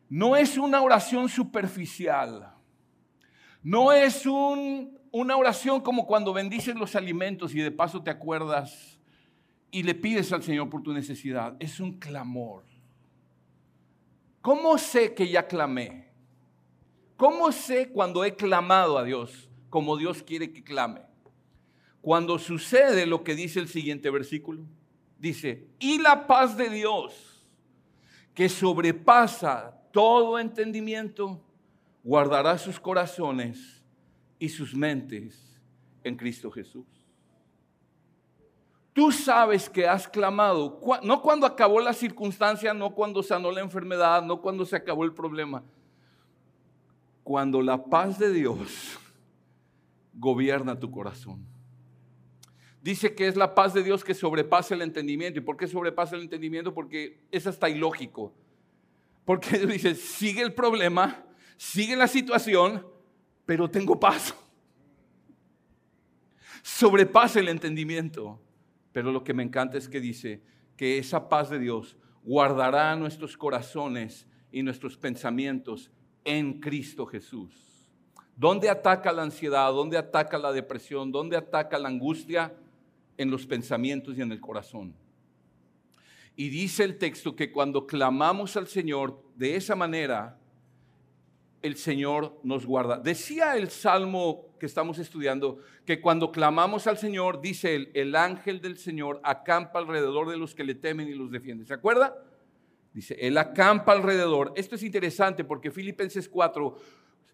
[0.09, 2.53] No es una oración superficial.
[3.61, 8.99] No es una oración como cuando bendices los alimentos y de paso te acuerdas
[9.71, 11.55] y le pides al Señor por tu necesidad.
[11.59, 12.63] Es un clamor.
[14.41, 16.11] ¿Cómo sé que ya clamé?
[17.15, 21.01] ¿Cómo sé cuando he clamado a Dios como Dios quiere que clame?
[21.99, 24.62] Cuando sucede lo que dice el siguiente versículo.
[25.17, 27.43] Dice, y la paz de Dios,
[28.36, 31.43] que sobrepasa todo entendimiento,
[32.03, 33.81] guardará sus corazones
[34.38, 35.59] y sus mentes
[36.03, 36.86] en Cristo Jesús.
[38.93, 44.21] Tú sabes que has clamado, no cuando acabó la circunstancia, no cuando sanó la enfermedad,
[44.21, 45.63] no cuando se acabó el problema.
[47.23, 48.99] Cuando la paz de Dios
[50.13, 51.45] gobierna tu corazón.
[52.82, 55.39] Dice que es la paz de Dios que sobrepasa el entendimiento.
[55.39, 56.73] ¿Y por qué sobrepasa el entendimiento?
[56.73, 58.34] Porque es hasta ilógico.
[59.26, 61.23] Porque Dios dice, sigue el problema,
[61.56, 62.86] sigue la situación,
[63.45, 64.36] pero tengo paz.
[66.62, 68.41] Sobrepasa el entendimiento.
[68.91, 70.43] Pero lo que me encanta es que dice
[70.76, 75.91] que esa paz de Dios guardará nuestros corazones y nuestros pensamientos
[76.26, 77.72] en Cristo Jesús.
[78.35, 79.71] ¿Dónde ataca la ansiedad?
[79.71, 81.11] ¿Dónde ataca la depresión?
[81.11, 82.53] ¿Dónde ataca la angustia?
[83.17, 84.95] En los pensamientos y en el corazón.
[86.35, 90.39] Y dice el texto que cuando clamamos al Señor de esa manera,
[91.61, 92.97] el Señor nos guarda.
[92.97, 98.61] Decía el salmo que estamos estudiando que cuando clamamos al Señor, dice él, el ángel
[98.61, 101.65] del Señor acampa alrededor de los que le temen y los defiende.
[101.65, 102.15] ¿Se acuerda?
[102.93, 104.53] Dice, él acampa alrededor.
[104.55, 106.77] Esto es interesante porque Filipenses 4,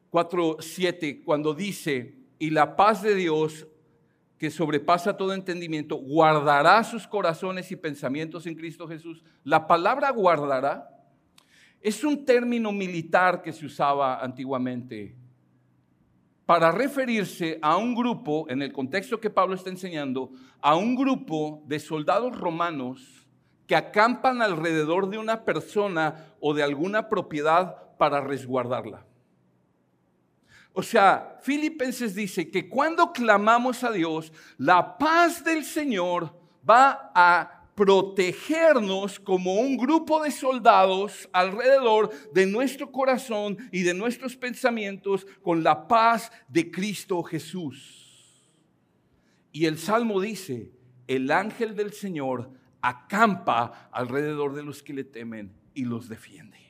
[0.10, 3.68] 4, 7, cuando dice, y la paz de Dios
[4.38, 9.22] que sobrepasa todo entendimiento, guardará sus corazones y pensamientos en Cristo Jesús.
[9.44, 10.90] La palabra guardará
[11.82, 15.16] es un término militar que se usaba antiguamente
[16.46, 21.62] para referirse a un grupo, en el contexto que Pablo está enseñando, a un grupo
[21.68, 23.28] de soldados romanos
[23.68, 29.06] que acampan alrededor de una persona o de alguna propiedad para resguardarla.
[30.74, 36.36] O sea, Filipenses dice que cuando clamamos a Dios, la paz del Señor
[36.68, 44.36] va a protegernos como un grupo de soldados alrededor de nuestro corazón y de nuestros
[44.36, 48.50] pensamientos con la paz de Cristo Jesús.
[49.54, 50.74] Y el Salmo dice,
[51.08, 52.52] el ángel del Señor
[52.82, 56.69] acampa alrededor de los que le temen y los defiende.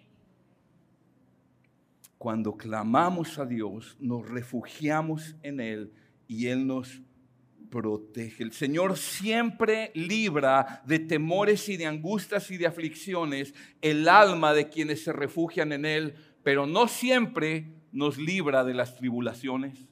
[2.19, 5.93] Cuando clamamos a Dios, nos refugiamos en Él
[6.27, 7.01] y Él nos
[7.71, 8.43] protege.
[8.43, 14.67] El Señor siempre libra de temores y de angustias y de aflicciones el alma de
[14.67, 19.87] quienes se refugian en Él, pero no siempre nos libra de las tribulaciones.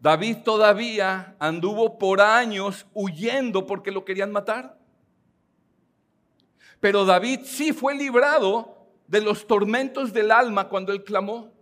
[0.00, 4.80] David todavía anduvo por años huyendo porque lo querían matar.
[6.80, 8.77] Pero David sí fue librado
[9.08, 11.52] de los tormentos del alma cuando él clamó.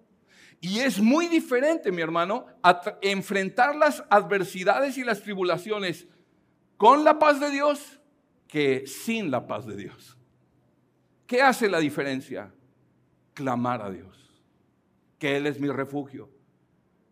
[0.61, 2.47] Y es muy diferente, mi hermano,
[3.01, 6.07] enfrentar las adversidades y las tribulaciones
[6.77, 8.01] con la paz de Dios
[8.49, 10.17] que sin la paz de Dios.
[11.27, 12.53] ¿Qué hace la diferencia?
[13.35, 14.43] Clamar a Dios,
[15.19, 16.31] que Él es mi refugio,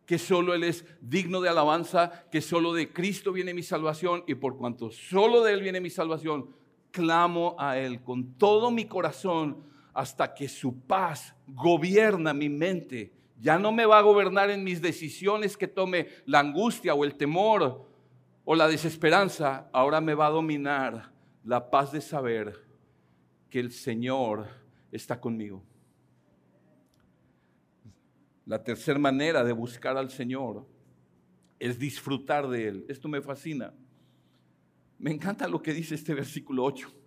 [0.06, 4.34] que solo Él es digno de alabanza, que solo de Cristo viene mi salvación y
[4.34, 6.50] por cuanto solo de Él viene mi salvación,
[6.90, 13.58] clamo a Él con todo mi corazón hasta que su paz gobierna mi mente ya
[13.58, 17.88] no me va a gobernar en mis decisiones que tome la angustia o el temor
[18.44, 19.68] o la desesperanza.
[19.72, 21.12] Ahora me va a dominar
[21.44, 22.64] la paz de saber
[23.50, 24.48] que el Señor
[24.90, 25.62] está conmigo.
[28.46, 30.66] La tercera manera de buscar al Señor
[31.58, 32.86] es disfrutar de Él.
[32.88, 33.72] Esto me fascina.
[34.98, 37.03] Me encanta lo que dice este versículo 8.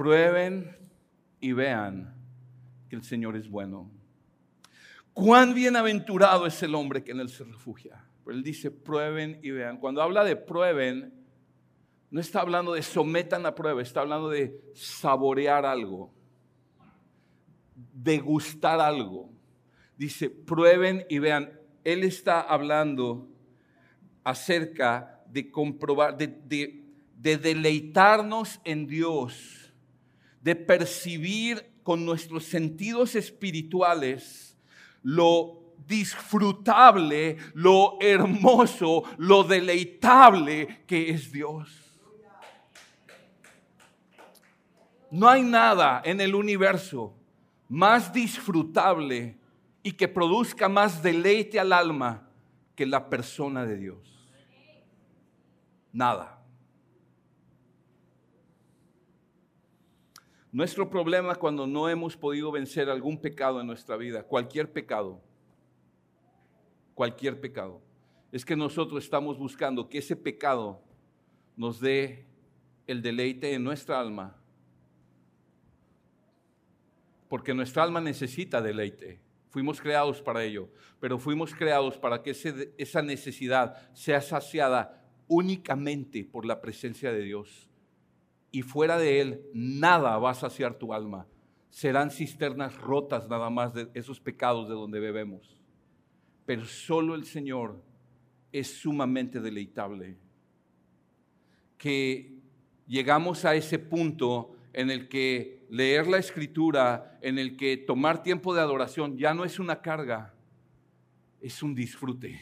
[0.00, 0.74] Prueben
[1.42, 2.14] y vean
[2.88, 3.90] que el Señor es bueno.
[5.12, 8.02] Cuán bienaventurado es el hombre que en él se refugia.
[8.24, 9.76] Pero él dice, prueben y vean.
[9.76, 11.12] Cuando habla de prueben,
[12.10, 16.14] no está hablando de sometan a prueba, está hablando de saborear algo,
[17.92, 19.28] degustar algo.
[19.98, 21.52] Dice, prueben y vean.
[21.84, 23.28] Él está hablando
[24.24, 26.86] acerca de comprobar, de,
[27.18, 29.59] de deleitarnos en Dios,
[30.40, 34.56] de percibir con nuestros sentidos espirituales
[35.02, 41.68] lo disfrutable, lo hermoso, lo deleitable que es Dios.
[45.10, 47.14] No hay nada en el universo
[47.68, 49.38] más disfrutable
[49.82, 52.28] y que produzca más deleite al alma
[52.76, 54.28] que la persona de Dios.
[55.92, 56.39] Nada.
[60.52, 65.20] Nuestro problema cuando no hemos podido vencer algún pecado en nuestra vida, cualquier pecado,
[66.94, 67.80] cualquier pecado,
[68.32, 70.82] es que nosotros estamos buscando que ese pecado
[71.56, 72.26] nos dé
[72.86, 74.40] el deleite en nuestra alma
[77.30, 79.20] porque nuestra alma necesita deleite.
[79.50, 82.32] Fuimos creados para ello, pero fuimos creados para que
[82.76, 87.69] esa necesidad sea saciada únicamente por la presencia de Dios.
[88.50, 91.26] Y fuera de Él, nada va a saciar tu alma.
[91.68, 95.60] Serán cisternas rotas nada más de esos pecados de donde bebemos.
[96.46, 97.80] Pero solo el Señor
[98.50, 100.18] es sumamente deleitable.
[101.78, 102.40] Que
[102.86, 108.54] llegamos a ese punto en el que leer la escritura, en el que tomar tiempo
[108.54, 110.34] de adoración ya no es una carga,
[111.40, 112.40] es un disfrute,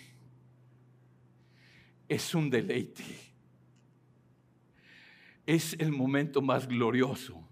[2.08, 3.04] es un deleite,
[5.48, 7.42] es el momento más glorioso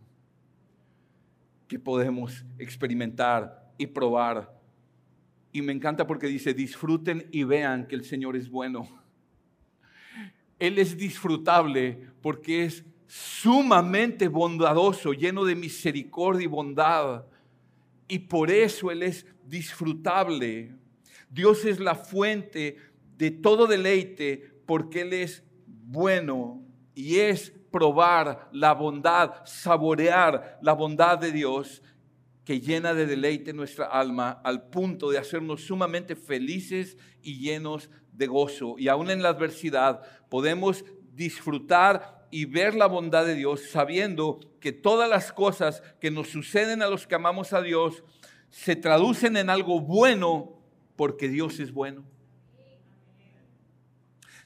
[1.67, 4.55] que podemos experimentar y probar.
[5.51, 8.87] Y me encanta porque dice, disfruten y vean que el Señor es bueno.
[10.59, 17.25] Él es disfrutable porque es sumamente bondadoso, lleno de misericordia y bondad.
[18.09, 20.75] Y por eso Él es disfrutable.
[21.31, 22.77] Dios es la fuente
[23.17, 26.63] de todo deleite porque Él es bueno
[26.95, 31.83] y es probar la bondad, saborear la bondad de Dios
[32.43, 38.29] que llena de deleite nuestra alma al punto de hacernos sumamente felices y llenos de
[38.29, 38.77] gozo.
[38.79, 44.73] Y aún en la adversidad podemos disfrutar y ver la bondad de Dios sabiendo que
[44.73, 48.05] todas las cosas que nos suceden a los que amamos a Dios
[48.49, 50.63] se traducen en algo bueno
[50.97, 52.07] porque Dios es bueno.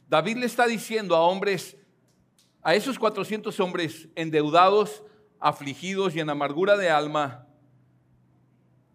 [0.08, 1.76] David le está diciendo a hombres,
[2.62, 5.02] a esos 400 hombres endeudados,
[5.38, 7.46] afligidos y en amargura de alma,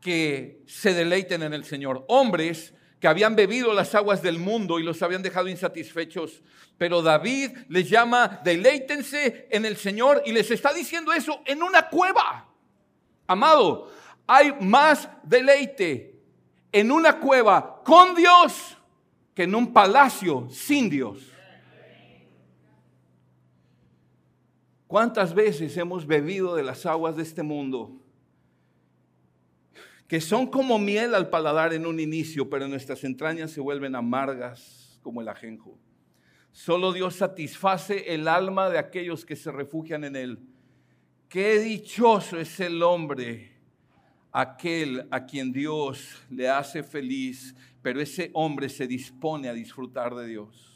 [0.02, 2.06] que se deleiten en el Señor.
[2.08, 6.42] Hombres que habían bebido las aguas del mundo y los habían dejado insatisfechos.
[6.78, 11.90] Pero David les llama, deleítense en el Señor y les está diciendo eso en una
[11.90, 12.48] cueva.
[13.28, 13.92] Amado,
[14.28, 16.20] hay más deleite
[16.72, 18.78] en una cueva con Dios
[19.34, 21.35] que en un palacio sin Dios.
[24.88, 28.02] ¿Cuántas veces hemos bebido de las aguas de este mundo?
[30.08, 35.00] que son como miel al paladar en un inicio, pero nuestras entrañas se vuelven amargas
[35.02, 35.78] como el ajenjo.
[36.52, 40.40] Solo Dios satisface el alma de aquellos que se refugian en Él.
[41.28, 43.52] Qué dichoso es el hombre,
[44.32, 50.28] aquel a quien Dios le hace feliz, pero ese hombre se dispone a disfrutar de
[50.28, 50.75] Dios.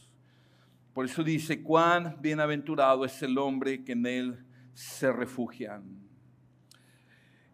[0.99, 5.97] Por eso dice, cuán bienaventurado es el hombre que en Él se refugian.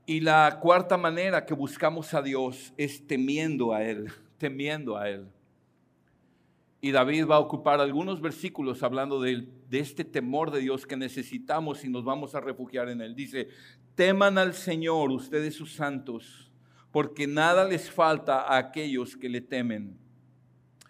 [0.08, 5.28] Y la cuarta manera que buscamos a Dios es temiendo a Él, temiendo a Él.
[6.82, 10.98] Y David va a ocupar algunos versículos hablando de, de, este temor de Dios que
[10.98, 13.14] necesitamos y nos vamos a refugiar en Él.
[13.14, 13.50] Dice,
[13.94, 16.52] teman al Señor ustedes sus santos,
[16.92, 20.04] porque nada les falta a aquellos que le temen.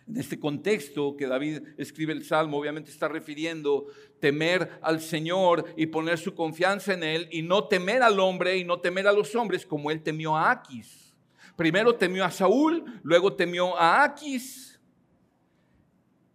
[0.08, 3.88] En este contexto que David escribe el Salmo, obviamente está refiriendo
[4.20, 8.63] temer al Señor y poner su confianza en Él y no temer al hombre y
[8.63, 11.15] no temer a los hombres como Él temió a Aquis.
[11.56, 14.79] Primero temió a Saúl, luego temió a Aquis.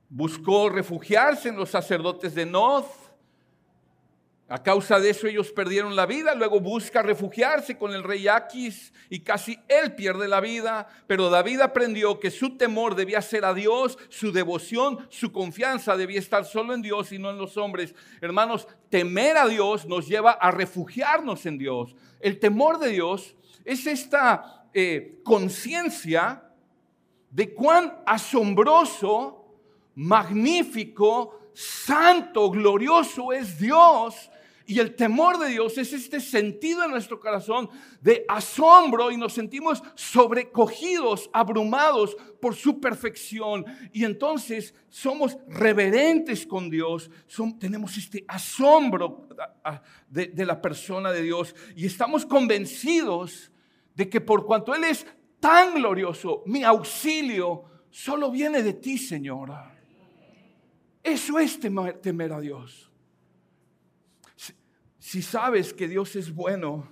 [0.09, 3.00] Buscó refugiarse en los sacerdotes de Noz
[4.53, 8.93] a causa de eso ellos perdieron la vida, luego busca refugiarse con el rey Aquis
[9.09, 13.55] y casi él pierde la vida, pero David aprendió que su temor debía ser a
[13.55, 17.95] Dios, su devoción, su confianza debía estar solo en Dios y no en los hombres.
[18.21, 21.95] Hermanos, temer a Dios nos lleva a refugiarnos en Dios.
[22.19, 26.43] El temor de Dios es esta eh, conciencia
[27.31, 29.45] de cuán asombroso,
[29.95, 34.29] magnífico, santo, glorioso es Dios
[34.71, 37.69] y el temor de Dios es este sentido en nuestro corazón
[38.01, 43.65] de asombro y nos sentimos sobrecogidos, abrumados por su perfección.
[43.93, 47.11] Y entonces somos reverentes con Dios,
[47.59, 49.27] tenemos este asombro
[50.09, 53.51] de, de la persona de Dios y estamos convencidos
[53.97, 55.05] de que por cuanto Él es
[55.41, 59.53] tan glorioso, mi auxilio solo viene de ti, Señor.
[61.03, 62.90] Eso es temer, a Dios.
[65.11, 66.89] Si sabes que Dios es bueno,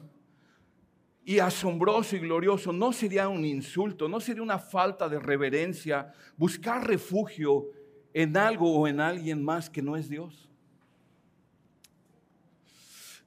[1.24, 6.84] y asombroso y glorioso, no sería un insulto, no sería una falta de reverencia buscar
[6.84, 7.68] refugio
[8.12, 10.50] en algo o en alguien más que no es Dios.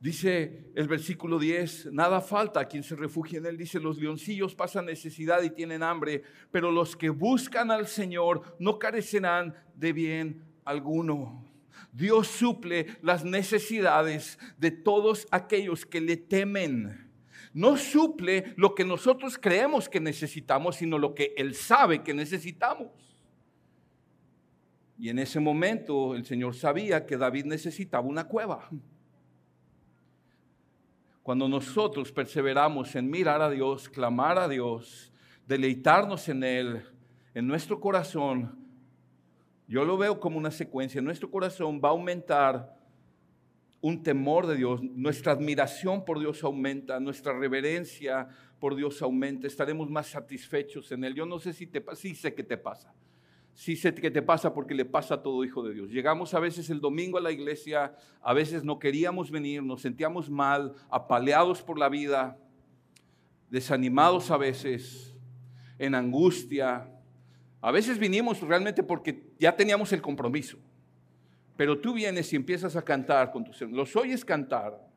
[0.01, 3.55] Dice el versículo 10, nada falta a quien se refugie en él.
[3.55, 6.21] Dice, los leoncillos pasan necesidad y tienen hambre,
[6.51, 11.49] pero los que buscan al Señor no carecerán de bien alguno.
[11.91, 17.11] Dios suple las necesidades de todos aquellos que le temen
[17.53, 22.87] no suple lo que nosotros creemos que necesitamos, sino lo que Él sabe que necesitamos.
[24.97, 28.69] Y en ese momento el Señor sabía que David necesitaba una cueva.
[31.23, 35.11] Cuando nosotros perseveramos en mirar a Dios, clamar a Dios,
[35.45, 36.83] deleitarnos en Él,
[37.33, 38.60] en nuestro corazón,
[39.71, 42.77] yo lo veo como una secuencia, nuestro corazón va a aumentar
[43.79, 48.27] un temor de Dios, nuestra admiración por Dios aumenta, nuestra reverencia
[48.59, 51.15] por Dios aumenta, estaremos más satisfechos en Él.
[51.15, 52.93] Yo no sé si te pasa, sí sé que te pasa.
[53.53, 55.89] Sí sé que te pasa porque le pasa a todo hijo de Dios.
[55.89, 60.29] Llegamos a veces el domingo a la iglesia, a veces no queríamos venir, nos sentíamos
[60.29, 62.37] mal, apaleados por la vida,
[63.49, 65.15] desanimados a veces,
[65.79, 66.91] en angustia.
[67.61, 70.57] A veces vinimos realmente porque ya teníamos el compromiso.
[71.55, 74.91] Pero tú vienes y empiezas a cantar con tus hermanos, los oyes cantar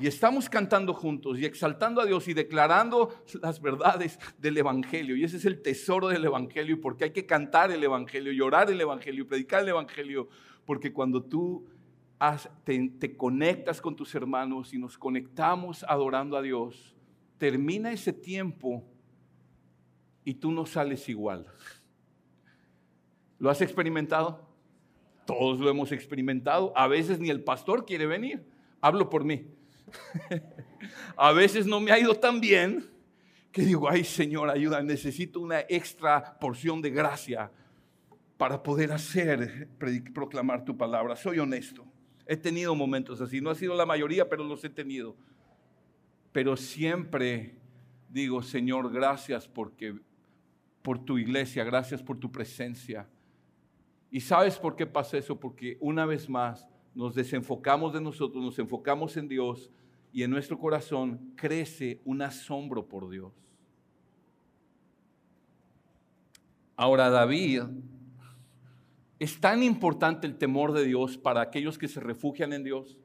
[0.00, 5.16] y estamos cantando juntos y exaltando a Dios y declarando las verdades del Evangelio.
[5.16, 8.80] Y ese es el tesoro del Evangelio, porque hay que cantar el Evangelio, llorar el
[8.80, 10.28] Evangelio, predicar el Evangelio,
[10.64, 11.66] porque cuando tú
[12.64, 16.94] te, te conectas con tus hermanos y nos conectamos adorando a Dios,
[17.38, 18.84] termina ese tiempo
[20.24, 21.46] y tú no sales igual.
[23.38, 24.46] ¿Lo has experimentado?
[25.26, 26.72] Todos lo hemos experimentado.
[26.76, 28.44] A veces ni el pastor quiere venir.
[28.80, 29.46] Hablo por mí.
[31.16, 32.88] a veces no me ha ido tan bien
[33.52, 37.50] que digo, ay Señor, ayuda, necesito una extra porción de gracia
[38.36, 39.68] para poder hacer,
[40.14, 41.16] proclamar tu palabra.
[41.16, 41.84] Soy honesto.
[42.26, 43.40] He tenido momentos así.
[43.40, 45.16] No ha sido la mayoría, pero los he tenido.
[46.30, 47.56] Pero siempre
[48.08, 49.98] digo, Señor, gracias porque
[50.82, 53.08] por tu iglesia, gracias por tu presencia.
[54.10, 55.38] ¿Y sabes por qué pasa eso?
[55.38, 59.70] Porque una vez más nos desenfocamos de nosotros, nos enfocamos en Dios
[60.12, 63.32] y en nuestro corazón crece un asombro por Dios.
[66.76, 67.62] Ahora David,
[69.18, 72.98] es tan importante el temor de Dios para aquellos que se refugian en Dios,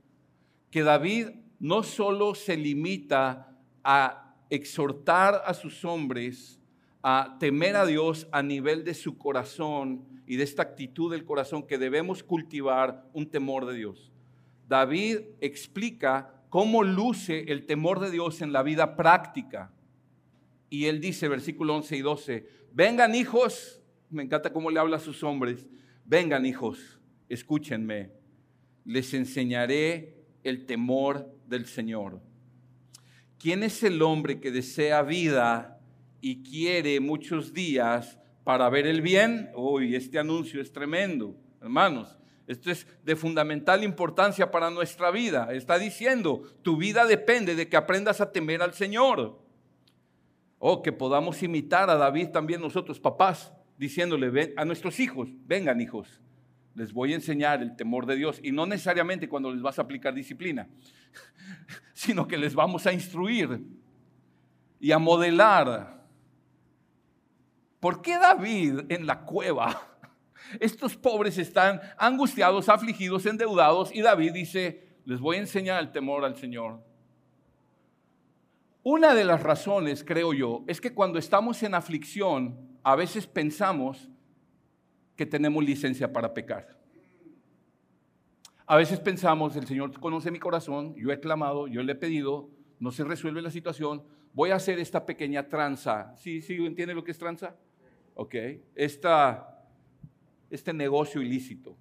[0.69, 1.29] que David
[1.59, 6.59] no solo se limita a exhortar a sus hombres
[7.03, 11.67] a temer a Dios a nivel de su corazón y de esta actitud del corazón
[11.67, 14.13] que debemos cultivar un temor de Dios.
[14.69, 19.73] David explica cómo luce el temor de Dios en la vida práctica.
[20.69, 25.01] Y él dice, versículo 11 y 12, vengan hijos, me encanta cómo le habla a
[25.01, 25.67] sus hombres,
[26.05, 28.11] vengan hijos, escúchenme,
[28.85, 32.21] les enseñaré el temor del Señor.
[33.37, 35.81] ¿Quién es el hombre que desea vida
[36.23, 42.17] y quiere muchos días para ver el bien, uy, este anuncio es tremendo, hermanos.
[42.47, 45.53] Esto es de fundamental importancia para nuestra vida.
[45.53, 49.19] Está diciendo, tu vida depende de que aprendas a temer al Señor.
[50.59, 55.81] O oh, que podamos imitar a David también nosotros, papás, diciéndole a nuestros hijos, vengan
[55.81, 56.21] hijos,
[56.73, 58.39] les voy a enseñar el temor de Dios.
[58.41, 60.69] Y no necesariamente cuando les vas a aplicar disciplina,
[61.93, 63.61] sino que les vamos a instruir
[64.79, 66.02] y a modelar
[67.83, 69.97] ¿Por qué David en la cueva?
[70.61, 76.23] Estos pobres están angustiados, afligidos, endeudados y David dice, les voy a enseñar el temor
[76.23, 76.79] al Señor.
[78.83, 84.09] Una de las razones, creo yo, es que cuando estamos en aflicción, a veces pensamos
[85.17, 86.79] que tenemos licencia para pecar.
[88.65, 92.49] A veces pensamos, el Señor conoce mi corazón, yo he clamado, yo le he pedido,
[92.79, 96.15] no se resuelve la situación, voy a hacer esta pequeña tranza.
[96.15, 97.57] ¿Sí, sí, entiende lo que es tranza?
[98.15, 98.35] ¿Ok?
[100.49, 101.75] este negocio ilícito.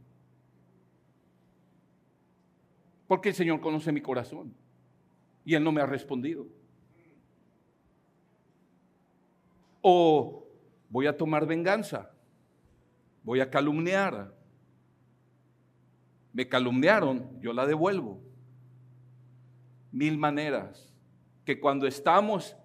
[3.06, 4.54] Porque el Señor conoce mi corazón
[5.44, 6.46] y Él no me ha respondido.
[9.82, 10.46] O
[10.88, 12.10] voy a tomar venganza,
[13.22, 14.34] voy a calumniar.
[16.32, 18.22] Me calumniaron, yo la devuelvo.
[19.90, 20.90] Mil maneras
[21.44, 22.56] que cuando estamos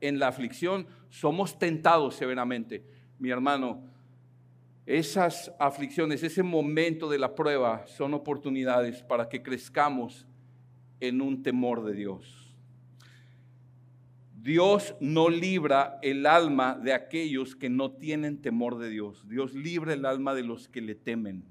[0.00, 2.84] en la aflicción, somos tentados severamente.
[3.18, 3.82] Mi hermano,
[4.84, 10.26] esas aflicciones, ese momento de la prueba son oportunidades para que crezcamos
[11.00, 12.54] en un temor de Dios.
[14.46, 19.28] Dios no libra el alma de aquellos que no tienen temor de Dios.
[19.28, 21.44] Dios libra el alma de los que le temen.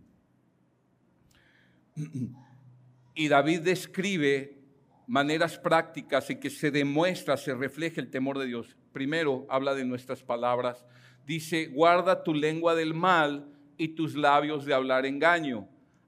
[3.13, 4.61] Y David describe
[5.07, 8.77] maneras prácticas en que se demuestra, se refleja el temor de Dios.
[8.93, 10.85] Primero habla de nuestras palabras.
[11.25, 13.47] Dice, guarda tu lengua del mal
[13.77, 15.67] y tus labios de hablar engaño.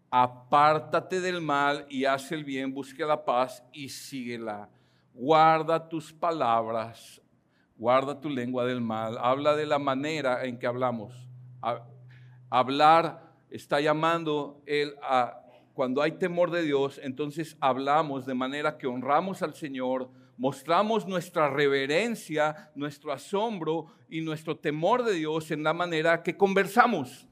[0.10, 4.70] Apártate del mal y haz el bien, busque la paz y síguela.
[5.14, 7.22] Guarda tus palabras,
[7.76, 9.18] guarda tu lengua del mal.
[9.20, 11.28] Habla de la manera en que hablamos.
[12.50, 15.42] Hablar está llamando él a
[15.78, 21.50] cuando hay temor de Dios, entonces hablamos de manera que honramos al Señor, mostramos nuestra
[21.50, 27.28] reverencia, nuestro asombro y nuestro temor de Dios en la manera que conversamos.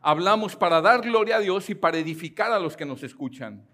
[0.00, 3.66] Hablamos para dar gloria a Dios y para edificar a los que nos escuchan.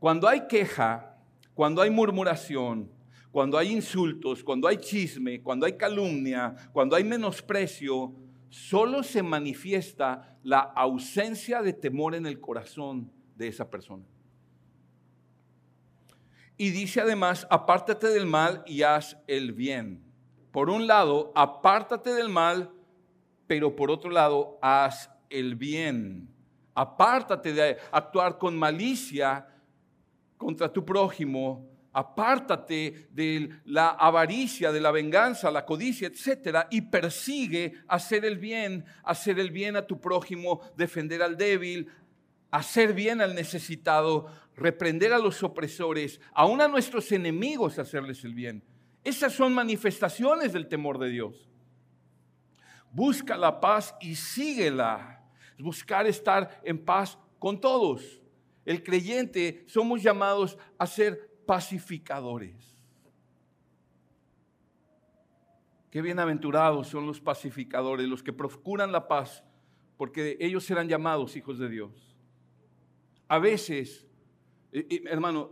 [0.00, 1.16] Cuando hay queja,
[1.54, 2.90] cuando hay murmuración,
[3.30, 8.12] cuando hay insultos, cuando hay chisme, cuando hay calumnia, cuando hay menosprecio,
[8.48, 14.04] solo se manifiesta la ausencia de temor en el corazón de esa persona.
[16.56, 20.02] Y dice además, apártate del mal y haz el bien.
[20.52, 22.72] Por un lado, apártate del mal,
[23.46, 26.28] pero por otro lado, haz el bien.
[26.74, 29.46] Apártate de actuar con malicia
[30.38, 37.72] contra tu prójimo apártate de la avaricia, de la venganza, la codicia, etcétera, y persigue
[37.88, 41.88] hacer el bien, hacer el bien a tu prójimo, defender al débil,
[42.50, 44.26] hacer bien al necesitado,
[44.56, 48.64] reprender a los opresores, aún a nuestros enemigos hacerles el bien.
[49.04, 51.48] Esas son manifestaciones del temor de Dios.
[52.90, 55.22] Busca la paz y síguela.
[55.58, 58.22] Buscar estar en paz con todos.
[58.64, 62.74] El creyente somos llamados a ser pacificadores.
[65.90, 69.44] Qué bienaventurados son los pacificadores, los que procuran la paz,
[69.96, 72.16] porque ellos serán llamados hijos de Dios.
[73.28, 74.05] A veces,
[74.72, 75.50] hermano,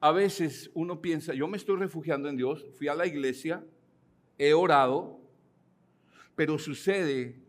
[0.00, 3.64] a veces uno piensa, yo me estoy refugiando en Dios, fui a la iglesia,
[4.38, 5.20] he orado,
[6.34, 7.40] pero sucede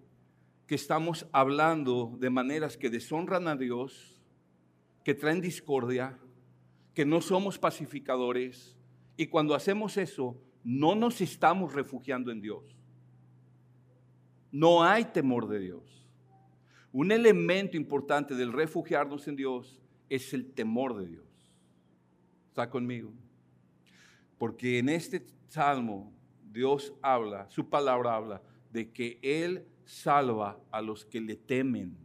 [0.68, 4.22] que estamos hablando de maneras que deshonran a Dios,
[5.04, 6.18] que traen discordia,
[6.94, 8.78] que no somos pacificadores
[9.18, 12.64] y cuando hacemos eso, no nos estamos refugiando en Dios.
[14.52, 16.08] No hay temor de Dios.
[16.92, 19.83] Un elemento importante del refugiarnos en Dios
[20.16, 21.26] es el temor de Dios.
[22.50, 23.12] ¿Está conmigo?
[24.38, 26.14] Porque en este salmo
[26.52, 28.42] Dios habla, su palabra habla
[28.72, 31.98] de que Él salva a los que le temen,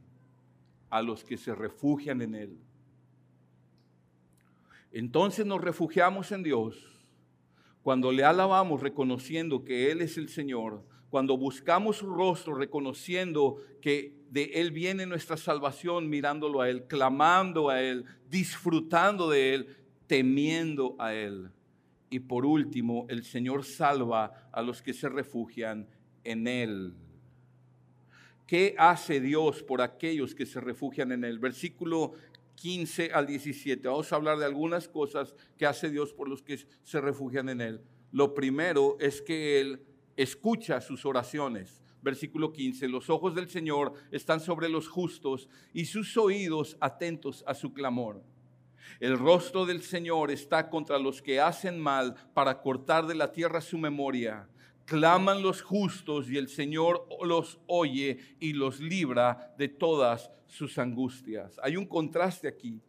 [0.88, 2.58] a los que se refugian en Él.
[4.90, 6.82] Entonces nos refugiamos en Dios
[7.82, 14.12] cuando le alabamos reconociendo que Él es el Señor, cuando buscamos su rostro reconociendo que
[14.30, 20.96] de Él viene nuestra salvación, mirándolo a Él, clamando a Él, disfrutando de Él, temiendo
[20.98, 21.50] a Él.
[22.10, 25.86] Y por último, el Señor salva a los que se refugian
[26.24, 26.94] en Él.
[28.46, 31.38] ¿Qué hace Dios por aquellos que se refugian en Él?
[31.38, 32.12] Versículo
[32.54, 33.86] 15 al 17.
[33.86, 37.60] Vamos a hablar de algunas cosas que hace Dios por los que se refugian en
[37.60, 37.80] Él.
[38.10, 39.82] Lo primero es que Él
[40.18, 41.80] escucha sus oraciones.
[42.02, 47.54] Versículo 15, los ojos del Señor están sobre los justos y sus oídos atentos a
[47.54, 48.22] su clamor.
[49.00, 53.60] El rostro del Señor está contra los que hacen mal para cortar de la tierra
[53.60, 54.48] su memoria
[54.88, 61.60] claman los justos y el Señor los oye y los libra de todas sus angustias.
[61.62, 62.80] Hay un contraste aquí.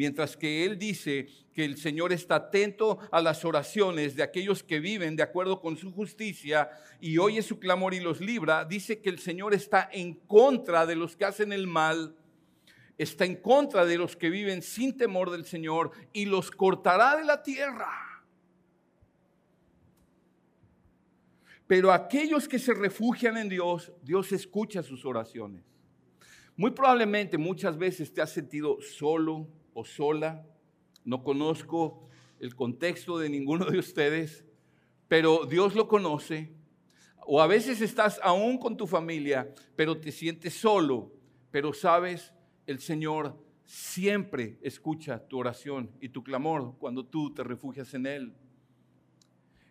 [0.00, 4.80] Mientras que Él dice que el Señor está atento a las oraciones de aquellos que
[4.80, 6.70] viven de acuerdo con su justicia
[7.02, 10.96] y oye su clamor y los libra, dice que el Señor está en contra de
[10.96, 12.16] los que hacen el mal,
[12.96, 17.24] está en contra de los que viven sin temor del Señor y los cortará de
[17.24, 18.24] la tierra.
[21.66, 25.62] Pero aquellos que se refugian en Dios, Dios escucha sus oraciones.
[26.56, 30.46] Muy probablemente muchas veces te has sentido solo o sola.
[31.04, 32.08] No conozco
[32.38, 34.44] el contexto de ninguno de ustedes,
[35.08, 36.52] pero Dios lo conoce.
[37.26, 41.12] O a veces estás aún con tu familia, pero te sientes solo.
[41.50, 42.32] Pero sabes,
[42.66, 48.34] el Señor siempre escucha tu oración y tu clamor cuando tú te refugias en Él.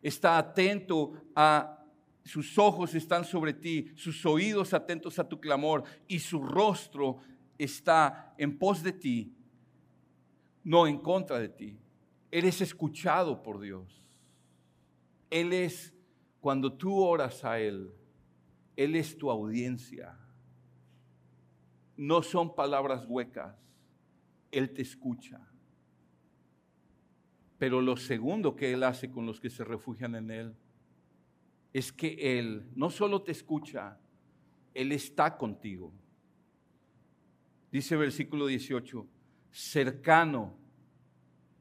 [0.01, 1.79] está atento a
[2.23, 7.17] sus ojos están sobre ti, sus oídos atentos a tu clamor y su rostro
[7.57, 9.35] está en pos de ti,
[10.64, 11.78] no en contra de ti.
[12.32, 14.03] Eres escuchado por Dios.
[15.30, 15.93] Él es,
[16.39, 17.91] cuando tú oras a Él,
[18.76, 20.18] Él es tu audiencia.
[21.97, 23.55] No son palabras huecas.
[24.51, 25.39] Él te escucha.
[27.57, 30.55] Pero lo segundo que Él hace con los que se refugian en Él
[31.74, 33.99] es que Él no solo te escucha,
[34.74, 35.93] Él está contigo.
[37.72, 39.05] Dice versículo 18,
[39.51, 40.57] cercano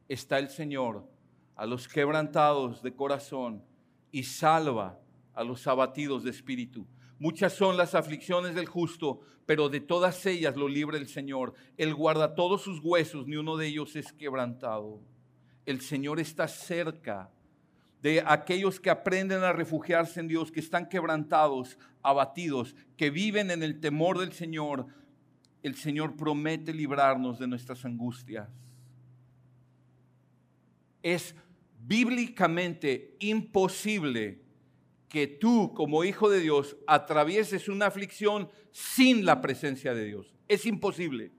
[0.08, 1.08] está el Señor
[1.54, 3.64] a los quebrantados de corazón
[4.10, 4.98] y salva
[5.34, 6.86] a los abatidos de espíritu.
[7.18, 11.54] Muchas son las aflicciones del justo, pero de todas ellas lo libre el Señor.
[11.76, 15.00] Él guarda todos sus huesos, ni uno de ellos es quebrantado.
[15.66, 17.30] El Señor está cerca
[18.02, 23.62] de aquellos que aprenden a refugiarse en Dios, que están quebrantados, abatidos, que viven en
[23.62, 24.86] el temor del Señor.
[25.62, 28.48] El Señor promete librarnos de nuestras angustias.
[31.02, 31.34] Es
[31.80, 34.42] bíblicamente imposible
[35.08, 40.34] que tú como hijo de Dios atravieses una aflicción sin la presencia de Dios.
[40.48, 41.32] Es imposible.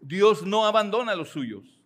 [0.00, 1.80] Dios no abandona a los suyos.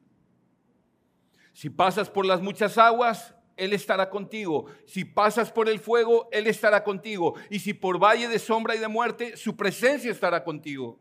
[1.53, 4.67] Si pasas por las muchas aguas, Él estará contigo.
[4.87, 7.35] Si pasas por el fuego, Él estará contigo.
[7.49, 10.99] Y si por valle de sombra y de muerte, su presencia estará contigo.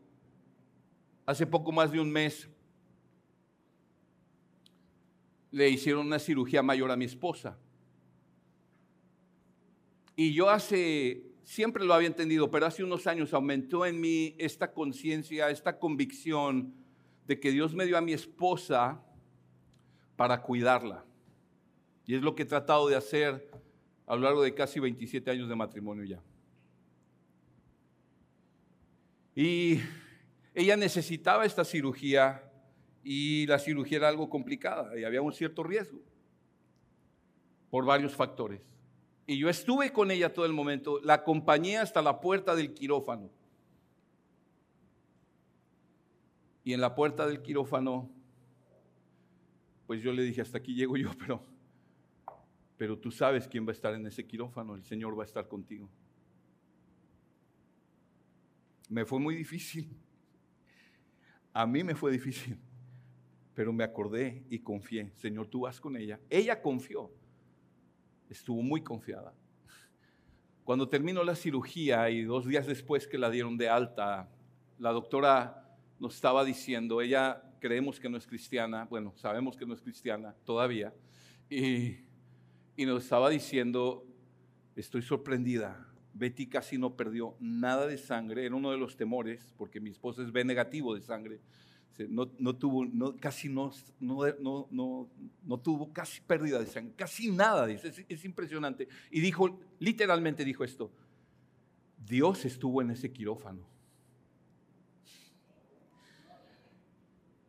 [1.30, 2.48] Hace poco más de un mes
[5.52, 7.56] le hicieron una cirugía mayor a mi esposa.
[10.16, 14.72] Y yo hace, siempre lo había entendido, pero hace unos años aumentó en mí esta
[14.72, 16.74] conciencia, esta convicción
[17.28, 19.00] de que Dios me dio a mi esposa
[20.16, 21.04] para cuidarla.
[22.06, 23.48] Y es lo que he tratado de hacer
[24.04, 26.20] a lo largo de casi 27 años de matrimonio ya.
[29.36, 29.78] Y
[30.54, 32.44] ella necesitaba esta cirugía
[33.02, 36.00] y la cirugía era algo complicada y había un cierto riesgo
[37.70, 38.60] por varios factores.
[39.26, 43.30] Y yo estuve con ella todo el momento, la acompañé hasta la puerta del quirófano.
[46.64, 48.10] Y en la puerta del quirófano,
[49.86, 51.44] pues yo le dije, hasta aquí llego yo, pero,
[52.76, 55.46] pero tú sabes quién va a estar en ese quirófano, el Señor va a estar
[55.46, 55.88] contigo.
[58.88, 59.96] Me fue muy difícil.
[61.52, 62.58] A mí me fue difícil
[63.54, 66.18] pero me acordé y confié, Señor, tú vas con ella.
[66.30, 67.10] Ella confió,
[68.30, 69.34] estuvo muy confiada.
[70.64, 74.30] Cuando terminó la cirugía y dos días después que la dieron de alta,
[74.78, 79.74] la doctora nos estaba diciendo, ella creemos que no es cristiana, bueno, sabemos que no
[79.74, 80.94] es cristiana todavía,
[81.50, 81.98] y,
[82.76, 84.06] y nos estaba diciendo,
[84.76, 89.80] estoy sorprendida, Betty casi no perdió nada de sangre, era uno de los temores, porque
[89.80, 91.40] mi esposa es B negativo de sangre,
[92.08, 98.88] no, tuvo, no, casi no, no, tuvo casi pérdida de sangre, casi nada, es, impresionante.
[99.10, 100.90] Y dijo, literalmente dijo esto,
[102.06, 103.68] Dios estuvo en ese quirófano.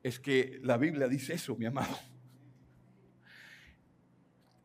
[0.04, 1.96] Es que la Biblia dice eso, mi amado.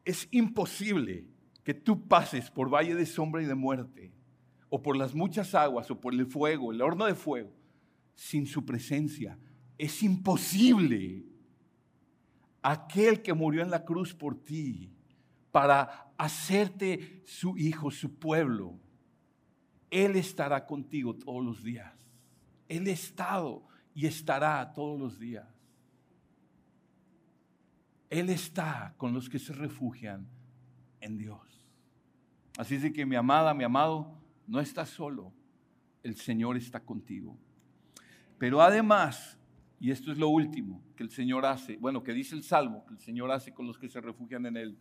[0.05, 1.27] Es imposible
[1.67, 4.13] que tú pases por valle de sombra y de muerte,
[4.69, 7.51] o por las muchas aguas, o por el fuego, el horno de fuego,
[8.15, 9.37] sin su presencia,
[9.77, 11.25] es imposible.
[12.63, 14.93] Aquel que murió en la cruz por ti
[15.51, 18.79] para hacerte su hijo, su pueblo,
[19.91, 21.93] Él estará contigo todos los días.
[22.69, 25.49] Él ha estado y estará todos los días.
[28.09, 30.29] Él está con los que se refugian
[31.01, 31.56] en Dios.
[32.57, 35.33] Así es que mi amada, mi amado, no estás solo.
[36.03, 37.37] El Señor está contigo.
[38.39, 39.39] Pero además,
[39.79, 42.95] y esto es lo último que el Señor hace, bueno, que dice el Salmo, que
[42.95, 44.79] el Señor hace con los que se refugian en Él.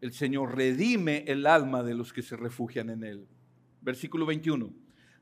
[0.00, 3.26] El Señor redime el alma de los que se refugian en Él.
[3.80, 4.72] Versículo 21.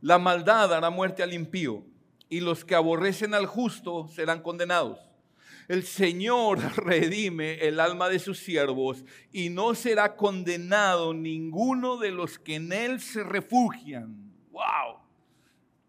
[0.01, 1.85] La maldad hará muerte al impío
[2.29, 4.99] y los que aborrecen al justo serán condenados.
[5.69, 12.39] El Señor redime el alma de sus siervos y no será condenado ninguno de los
[12.39, 14.33] que en Él se refugian.
[14.51, 15.01] ¡Wow!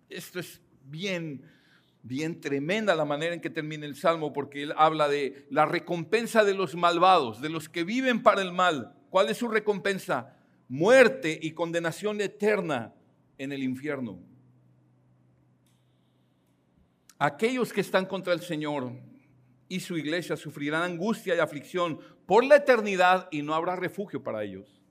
[0.10, 1.44] Esto es bien
[2.08, 6.44] bien tremenda la manera en que termina el Salmo, porque él habla de la recompensa
[6.44, 8.96] de los malvados, de los que viven para el mal.
[9.10, 10.36] ¿Cuál es su recompensa?
[10.70, 12.94] Muerte y condenación eterna
[13.38, 14.20] en el infierno.
[17.20, 18.92] Aquellos que están contra el Señor
[19.70, 24.44] y su iglesia sufrirán angustia y aflicción por la eternidad y no habrá refugio para
[24.44, 24.82] ellos.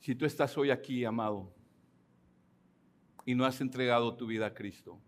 [0.00, 1.52] Si tú estás hoy aquí, amado,
[3.24, 5.00] y no has entregado tu vida a Cristo,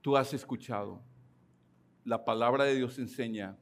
[0.00, 1.02] tú has escuchado,
[2.04, 3.58] la palabra de Dios enseña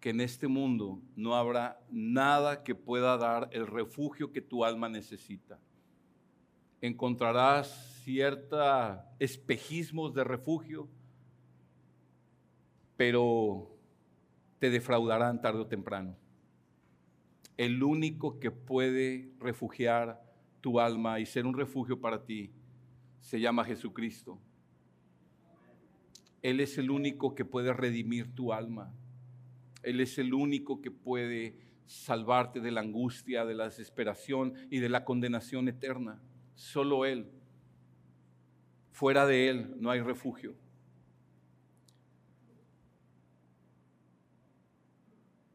[0.00, 4.90] que en este mundo no habrá nada que pueda dar el refugio que tu alma
[4.90, 5.58] necesita.
[6.86, 10.88] Encontrarás ciertos espejismos de refugio,
[12.96, 13.76] pero
[14.60, 16.16] te defraudarán tarde o temprano.
[17.56, 20.22] El único que puede refugiar
[20.60, 22.52] tu alma y ser un refugio para ti
[23.20, 24.38] se llama Jesucristo.
[26.42, 28.94] Él es el único que puede redimir tu alma.
[29.82, 34.88] Él es el único que puede salvarte de la angustia, de la desesperación y de
[34.88, 36.20] la condenación eterna.
[36.56, 37.30] Solo Él.
[38.90, 40.54] Fuera de Él no hay refugio.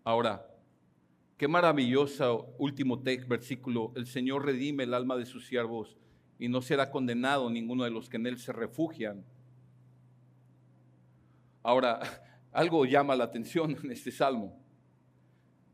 [0.04, 0.47] Ahora,
[1.38, 3.91] qué maravilloso último versículo.
[3.95, 5.97] El Señor redime el alma de sus siervos
[6.39, 9.24] y no será condenado ninguno de los que en Él se refugian.
[11.64, 11.99] Ahora,
[12.52, 14.60] algo llama la atención en este salmo.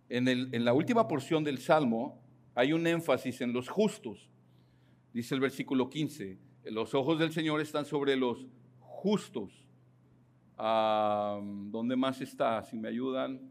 [0.10, 2.22] En, el, en, la última porción del salmo
[2.56, 4.30] hay un énfasis en los justos.
[5.18, 8.46] Dice el versículo 15, los ojos del Señor están sobre los
[8.78, 9.52] justos.
[10.60, 12.62] Ah, ¿Dónde más está?
[12.62, 13.42] Si me ayudan.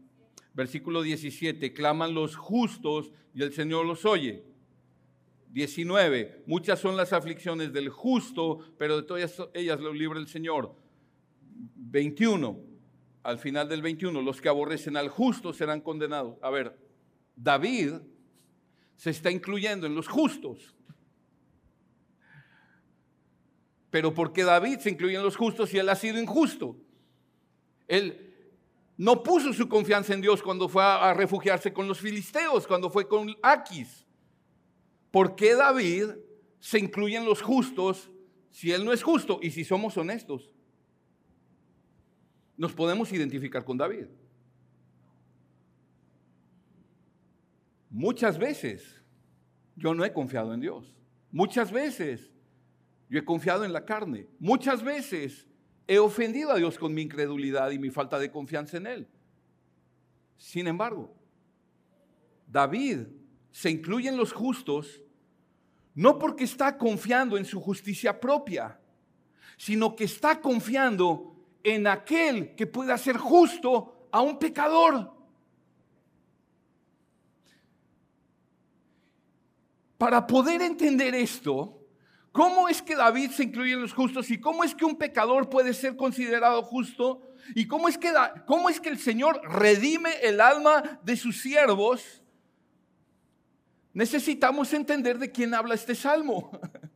[0.53, 4.45] Versículo 17, claman los justos y el Señor los oye.
[5.49, 10.73] 19, muchas son las aflicciones del justo, pero de todas ellas lo libra el Señor.
[11.75, 12.61] 21,
[13.23, 16.37] al final del 21, los que aborrecen al justo serán condenados.
[16.41, 16.79] A ver,
[17.35, 17.95] David
[18.95, 20.73] se está incluyendo en los justos.
[23.97, 26.77] Pero ¿por qué David se incluye en los justos si él ha sido injusto?
[27.87, 28.31] Él
[28.95, 33.07] no puso su confianza en Dios cuando fue a refugiarse con los filisteos, cuando fue
[33.07, 34.05] con Aquis.
[35.09, 36.11] ¿Por qué David
[36.59, 38.11] se incluye en los justos
[38.51, 40.51] si él no es justo y si somos honestos?
[42.55, 44.05] nos podemos identificar con David.
[47.89, 49.01] Muchas veces
[49.75, 50.93] yo no he confiado en Dios.
[51.31, 52.31] Muchas veces
[53.09, 54.27] yo he confiado en la carne.
[54.39, 55.47] Muchas veces
[55.87, 59.07] he ofendido a Dios con mi incredulidad y mi falta de confianza en Él.
[60.37, 61.13] Sin embargo,
[62.47, 63.07] David
[63.51, 65.01] se incluye en los justos
[65.95, 68.79] no porque está confiando en su justicia propia,
[69.57, 75.11] sino que está confiando en aquel que puede hacer justo a un pecador.
[79.97, 81.76] Para poder entender esto,
[82.37, 85.49] ¿cómo es que David se incluye en los justos y cómo es que un pecador
[85.49, 87.27] puede ser considerado justo?
[87.55, 88.13] ¿Y cómo es que,
[88.45, 92.21] cómo es que el Señor redime el alma de sus siervos?
[93.91, 96.51] Necesitamos entender de quién habla este salmo.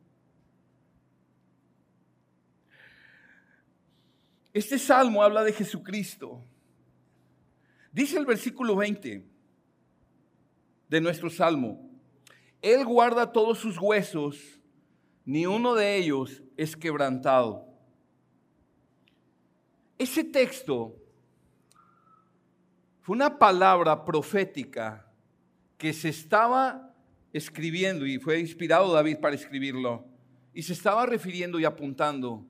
[4.54, 6.44] Este salmo habla de Jesucristo.
[7.90, 9.26] Dice el versículo 20
[10.90, 11.90] de nuestro salmo,
[12.62, 14.61] Él guarda todos sus huesos,
[15.26, 17.68] ni uno de ellos es quebrantado.
[19.98, 20.96] Ese texto
[23.02, 25.08] fue una palabra profética
[25.78, 26.94] que se estaba
[27.34, 30.06] escribiendo y fue inspirado David para escribirlo
[30.54, 32.46] y se estaba refiriendo y apuntando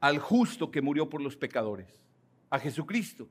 [0.00, 2.00] al justo que murió por los pecadores,
[2.50, 3.28] a Jesucristo.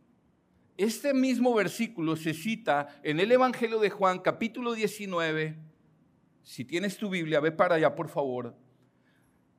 [0.78, 5.58] Este mismo versículo se cita en el Evangelio de Juan, capítulo 19.
[6.46, 8.56] Si tienes tu Biblia, ve para allá, por favor.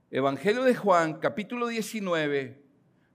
[0.09, 2.63] Evangelio de Juan, capítulo 19,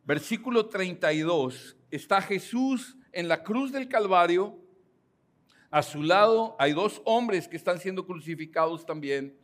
[0.04, 1.78] versículo 32.
[1.90, 4.60] Está Jesús en la cruz del Calvario.
[5.70, 9.38] A su lado hay dos hombres que están siendo crucificados también.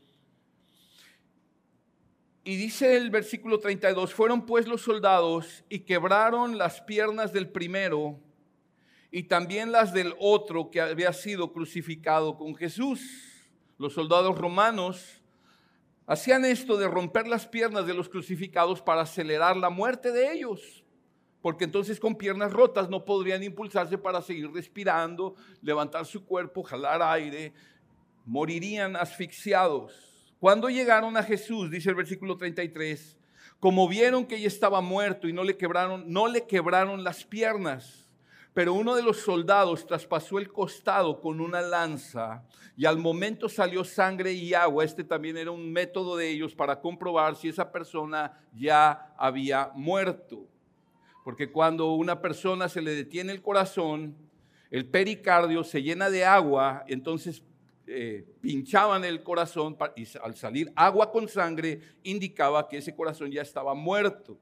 [2.44, 8.20] Y dice el versículo 32, fueron pues los soldados y quebraron las piernas del primero
[9.10, 13.37] y también las del otro que había sido crucificado con Jesús.
[13.78, 15.22] Los soldados romanos
[16.08, 20.84] hacían esto de romper las piernas de los crucificados para acelerar la muerte de ellos,
[21.42, 27.02] porque entonces con piernas rotas no podrían impulsarse para seguir respirando, levantar su cuerpo, jalar
[27.02, 27.54] aire,
[28.26, 30.34] morirían asfixiados.
[30.40, 33.18] Cuando llegaron a Jesús, dice el versículo 33,
[33.60, 38.07] como vieron que ella estaba muerto y no le quebraron, no le quebraron las piernas.
[38.58, 42.44] Pero uno de los soldados traspasó el costado con una lanza
[42.76, 44.84] y al momento salió sangre y agua.
[44.84, 50.48] Este también era un método de ellos para comprobar si esa persona ya había muerto.
[51.24, 54.16] Porque cuando una persona se le detiene el corazón,
[54.72, 57.44] el pericardio se llena de agua, entonces
[57.86, 63.44] eh, pinchaban el corazón y al salir agua con sangre indicaba que ese corazón ya
[63.44, 64.36] estaba muerto.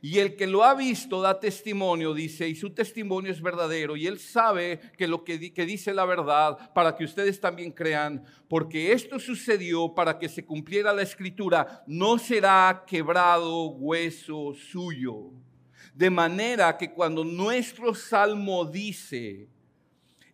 [0.00, 4.06] Y el que lo ha visto da testimonio, dice, y su testimonio es verdadero, y
[4.06, 8.92] él sabe que lo que, que, dice la verdad, para que ustedes también crean, porque
[8.92, 15.32] esto sucedió para que se cumpliera la escritura, no será quebrado hueso suyo.
[15.94, 19.48] De manera que cuando nuestro salmo dice,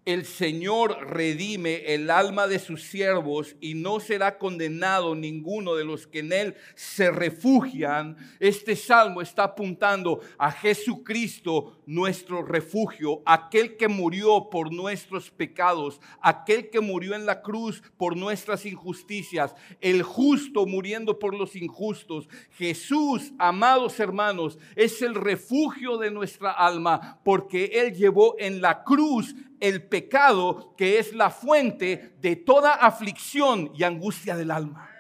[0.05, 6.07] el Señor redime el alma de sus siervos y no será condenado ninguno de los
[6.07, 8.17] que en él se refugian.
[8.39, 16.69] Este salmo está apuntando a Jesucristo, nuestro refugio, aquel que murió por nuestros pecados, aquel
[16.69, 22.29] que murió en la cruz por nuestras injusticias, el justo muriendo por los injustos.
[22.59, 29.35] Jesús, amados hermanos, es el refugio de nuestra alma porque él llevó en la cruz
[29.65, 34.91] el pecado que es la fuente de toda aflicción y angustia del alma.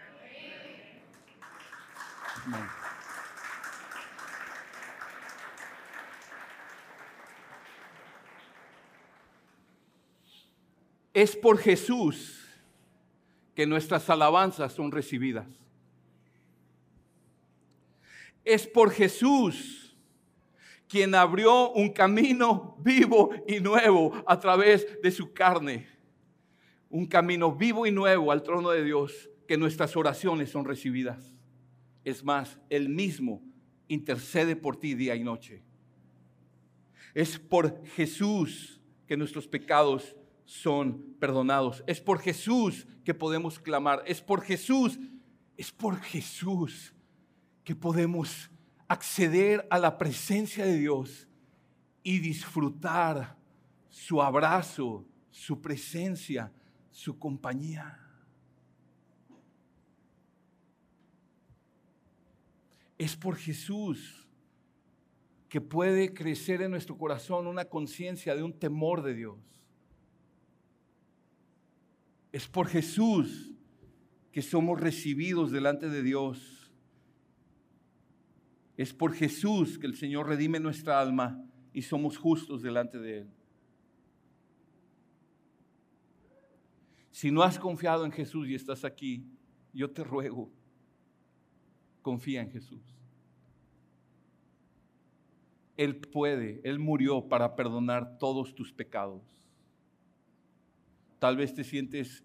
[11.12, 12.42] Es por Jesús
[13.54, 15.46] que nuestras alabanzas son recibidas.
[18.46, 19.83] Es por Jesús
[20.94, 25.88] quien abrió un camino vivo y nuevo a través de su carne.
[26.88, 31.32] Un camino vivo y nuevo al trono de Dios, que nuestras oraciones son recibidas.
[32.04, 33.42] Es más, Él mismo
[33.88, 35.64] intercede por ti día y noche.
[37.12, 40.14] Es por Jesús que nuestros pecados
[40.44, 41.82] son perdonados.
[41.88, 44.04] Es por Jesús que podemos clamar.
[44.06, 44.96] Es por Jesús,
[45.56, 46.94] es por Jesús
[47.64, 48.48] que podemos
[48.88, 51.26] acceder a la presencia de Dios
[52.02, 53.36] y disfrutar
[53.88, 56.52] su abrazo, su presencia,
[56.90, 58.00] su compañía.
[62.98, 64.28] Es por Jesús
[65.48, 69.38] que puede crecer en nuestro corazón una conciencia de un temor de Dios.
[72.32, 73.52] Es por Jesús
[74.32, 76.63] que somos recibidos delante de Dios
[78.76, 83.30] es por Jesús que el Señor redime nuestra alma y somos justos delante de Él.
[87.10, 89.24] Si no has confiado en Jesús y estás aquí,
[89.72, 90.50] yo te ruego,
[92.02, 92.82] confía en Jesús.
[95.76, 99.22] Él puede, Él murió para perdonar todos tus pecados.
[101.18, 102.24] Tal vez te sientes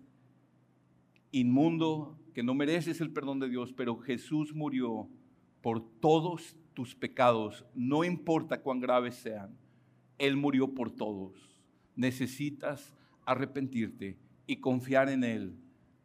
[1.32, 5.10] inmundo, que no mereces el perdón de Dios, pero Jesús murió
[5.62, 9.57] por todos tus pecados, no importa cuán graves sean.
[10.18, 11.34] Él murió por todos.
[11.95, 12.93] Necesitas
[13.26, 15.55] arrepentirte y confiar en Él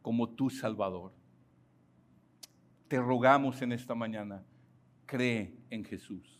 [0.01, 1.13] como tu Salvador.
[2.87, 4.43] Te rogamos en esta mañana,
[5.05, 6.39] cree en Jesús.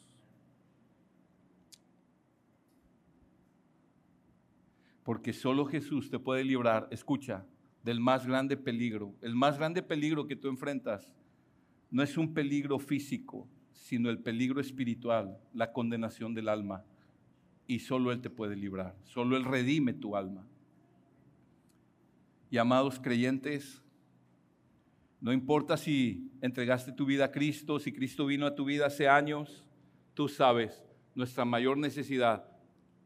[5.04, 7.46] Porque solo Jesús te puede librar, escucha,
[7.84, 9.14] del más grande peligro.
[9.22, 11.12] El más grande peligro que tú enfrentas
[11.92, 16.84] no es un peligro físico, sino el peligro espiritual, la condenación del alma.
[17.68, 20.46] Y solo Él te puede librar, solo Él redime tu alma.
[22.50, 23.82] Y amados creyentes,
[25.20, 29.08] no importa si entregaste tu vida a Cristo, si Cristo vino a tu vida hace
[29.08, 29.66] años,
[30.14, 30.84] tú sabes,
[31.16, 32.46] nuestra mayor necesidad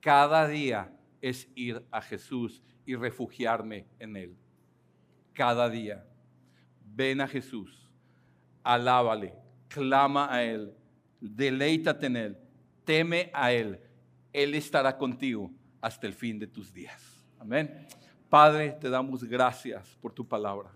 [0.02, 4.36] cada día es ir a Jesús y refugiarme en Él.
[5.34, 6.06] Cada día.
[6.96, 7.89] Ven a Jesús
[8.64, 9.34] alábale,
[9.68, 10.74] clama a Él,
[11.20, 12.38] deleítate en Él,
[12.84, 13.80] teme a Él.
[14.32, 15.52] Él estará contigo
[15.82, 17.02] hasta el fin de tus días.
[17.40, 17.88] Amén.
[18.30, 20.72] Padre, te damos gracias por tu palabra.